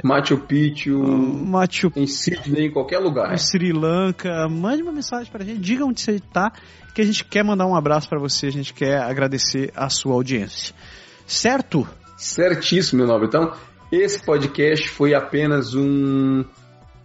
Machu 0.03 0.37
Picchu, 0.39 0.97
Machu... 0.99 1.91
em 1.95 2.07
Sydney, 2.07 2.67
em 2.67 2.71
qualquer 2.71 2.97
lugar. 2.97 3.33
Em 3.33 3.37
Sri 3.37 3.71
Lanka, 3.71 4.49
mande 4.49 4.81
uma 4.81 4.91
mensagem 4.91 5.31
pra 5.31 5.45
gente, 5.45 5.59
diga 5.59 5.85
onde 5.85 6.01
você 6.01 6.13
está, 6.13 6.51
que 6.93 7.01
a 7.01 7.05
gente 7.05 7.23
quer 7.23 7.43
mandar 7.43 7.67
um 7.67 7.75
abraço 7.75 8.09
para 8.09 8.19
você, 8.19 8.47
a 8.47 8.51
gente 8.51 8.73
quer 8.73 8.97
agradecer 9.01 9.71
a 9.75 9.89
sua 9.89 10.13
audiência. 10.13 10.73
Certo? 11.27 11.87
Certíssimo, 12.17 12.99
meu 12.99 13.07
nobre. 13.07 13.27
Então, 13.27 13.53
esse 13.91 14.23
podcast 14.23 14.89
foi 14.89 15.13
apenas 15.13 15.75
um 15.75 16.43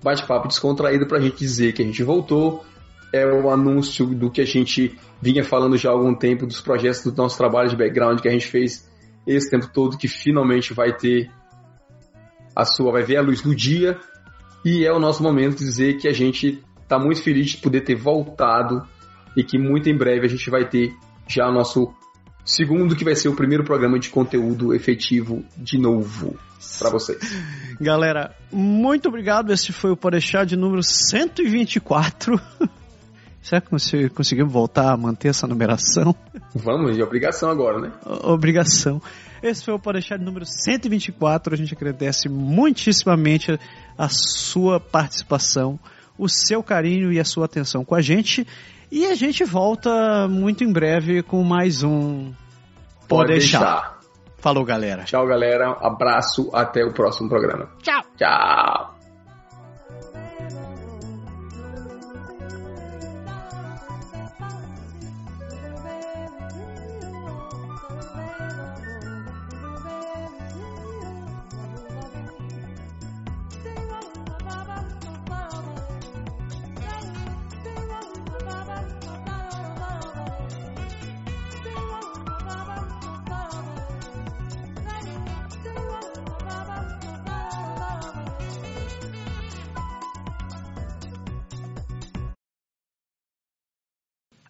bate-papo 0.02 0.48
descontraído 0.48 1.06
pra 1.06 1.20
gente 1.20 1.36
dizer 1.36 1.72
que 1.74 1.82
a 1.82 1.84
gente 1.84 2.02
voltou. 2.02 2.64
É 3.12 3.26
o 3.26 3.50
anúncio 3.50 4.06
do 4.06 4.30
que 4.30 4.40
a 4.40 4.46
gente 4.46 4.96
vinha 5.20 5.44
falando 5.44 5.76
já 5.76 5.90
há 5.90 5.92
algum 5.92 6.14
tempo, 6.14 6.46
dos 6.46 6.60
projetos 6.60 7.02
do 7.02 7.14
nosso 7.14 7.36
trabalho 7.36 7.68
de 7.68 7.76
background 7.76 8.20
que 8.20 8.28
a 8.28 8.32
gente 8.32 8.46
fez 8.46 8.88
esse 9.26 9.50
tempo 9.50 9.68
todo, 9.72 9.98
que 9.98 10.08
finalmente 10.08 10.72
vai 10.72 10.96
ter 10.96 11.30
a 12.54 12.64
sua 12.64 12.92
vai 12.92 13.02
ver 13.02 13.16
a 13.16 13.22
luz 13.22 13.42
do 13.42 13.54
dia 13.54 13.98
e 14.64 14.84
é 14.84 14.92
o 14.92 14.98
nosso 14.98 15.22
momento 15.22 15.58
de 15.58 15.64
dizer 15.64 15.96
que 15.96 16.08
a 16.08 16.12
gente 16.12 16.62
está 16.82 16.98
muito 16.98 17.22
feliz 17.22 17.50
de 17.50 17.56
poder 17.58 17.82
ter 17.82 17.94
voltado 17.94 18.82
e 19.36 19.44
que 19.44 19.58
muito 19.58 19.88
em 19.88 19.96
breve 19.96 20.26
a 20.26 20.28
gente 20.28 20.50
vai 20.50 20.68
ter 20.68 20.92
já 21.26 21.48
o 21.48 21.52
nosso 21.52 21.94
segundo, 22.44 22.96
que 22.96 23.04
vai 23.04 23.14
ser 23.14 23.28
o 23.28 23.36
primeiro 23.36 23.64
programa 23.64 23.98
de 23.98 24.10
conteúdo 24.10 24.74
efetivo 24.74 25.44
de 25.56 25.78
novo 25.78 26.36
para 26.78 26.90
vocês. 26.90 27.18
Galera, 27.80 28.34
muito 28.52 29.08
obrigado. 29.08 29.52
Esse 29.52 29.72
foi 29.72 29.92
o 29.92 29.96
Podeixar 29.96 30.44
de 30.44 30.56
número 30.56 30.82
124. 30.82 32.40
Será 33.42 33.60
que 33.60 34.08
conseguimos 34.10 34.52
voltar 34.52 34.92
a 34.92 34.96
manter 34.96 35.28
essa 35.28 35.46
numeração? 35.46 36.14
Vamos, 36.54 36.94
de 36.94 37.02
obrigação 37.02 37.50
agora, 37.50 37.80
né? 37.80 37.92
Obrigação. 38.22 39.00
Esse 39.42 39.64
foi 39.64 39.74
o 39.74 39.78
Podeixar 39.78 40.20
número 40.20 40.44
124. 40.44 41.54
A 41.54 41.56
gente 41.56 41.74
agradece 41.74 42.28
muitíssimamente 42.28 43.58
a 43.96 44.08
sua 44.10 44.78
participação, 44.78 45.78
o 46.18 46.28
seu 46.28 46.62
carinho 46.62 47.10
e 47.10 47.18
a 47.18 47.24
sua 47.24 47.46
atenção 47.46 47.84
com 47.84 47.94
a 47.94 48.02
gente. 48.02 48.46
E 48.92 49.06
a 49.06 49.14
gente 49.14 49.44
volta 49.44 50.28
muito 50.28 50.62
em 50.62 50.72
breve 50.72 51.22
com 51.22 51.42
mais 51.42 51.82
um 51.82 52.32
Pode 53.10 53.32
deixar. 53.32 53.98
Falou, 54.38 54.64
galera. 54.64 55.04
Tchau, 55.04 55.26
galera. 55.26 55.76
Abraço. 55.80 56.50
Até 56.54 56.84
o 56.84 56.92
próximo 56.92 57.28
programa. 57.28 57.68
Tchau. 57.82 58.02
Tchau. 58.16 58.99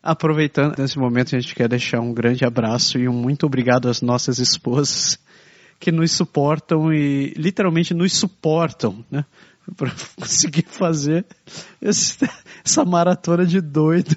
Aproveitando 0.03 0.79
nesse 0.79 0.99
momento, 0.99 1.37
a 1.37 1.39
gente 1.39 1.55
quer 1.55 1.69
deixar 1.69 2.01
um 2.01 2.15
grande 2.15 2.45
abraço 2.45 2.99
e 2.99 3.07
um 3.07 3.13
muito 3.13 3.45
obrigado 3.45 3.89
às 3.89 4.01
nossas 4.01 4.39
esposas 4.39 5.19
que 5.79 5.93
nos 5.93 6.13
suportam 6.13 6.93
e 6.93 7.35
literalmente 7.37 7.93
nos 7.93 8.15
suportam, 8.15 9.05
né? 9.11 9.25
Para 9.77 9.93
conseguir 10.17 10.67
fazer 10.67 11.25
esse, 11.81 12.17
essa 12.65 12.85
maratona 12.85 13.45
de 13.45 13.61
doido. 13.61 14.17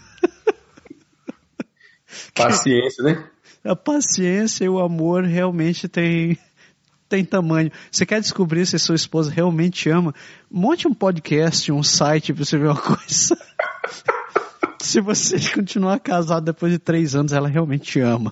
Paciência, 2.34 3.04
né? 3.04 3.30
A 3.64 3.76
paciência 3.76 4.66
e 4.66 4.70
o 4.70 4.80
amor 4.80 5.24
realmente 5.24 5.88
tem, 5.88 6.38
tem 7.08 7.24
tamanho. 7.24 7.72
Você 7.92 8.06
quer 8.06 8.20
descobrir 8.20 8.66
se 8.66 8.80
sua 8.80 8.96
esposa 8.96 9.32
realmente 9.32 9.90
ama? 9.90 10.14
Monte 10.50 10.88
um 10.88 10.94
podcast, 10.94 11.72
um 11.72 11.84
site 11.84 12.34
para 12.34 12.44
você 12.44 12.58
ver 12.58 12.68
uma 12.68 12.82
coisa. 12.82 13.38
se 14.94 15.02
você 15.02 15.38
continuar 15.52 16.00
casado 16.00 16.46
depois 16.46 16.72
de 16.72 16.78
três 16.78 17.16
anos, 17.16 17.34
ela 17.34 17.48
realmente 17.48 18.00
ama. 18.00 18.32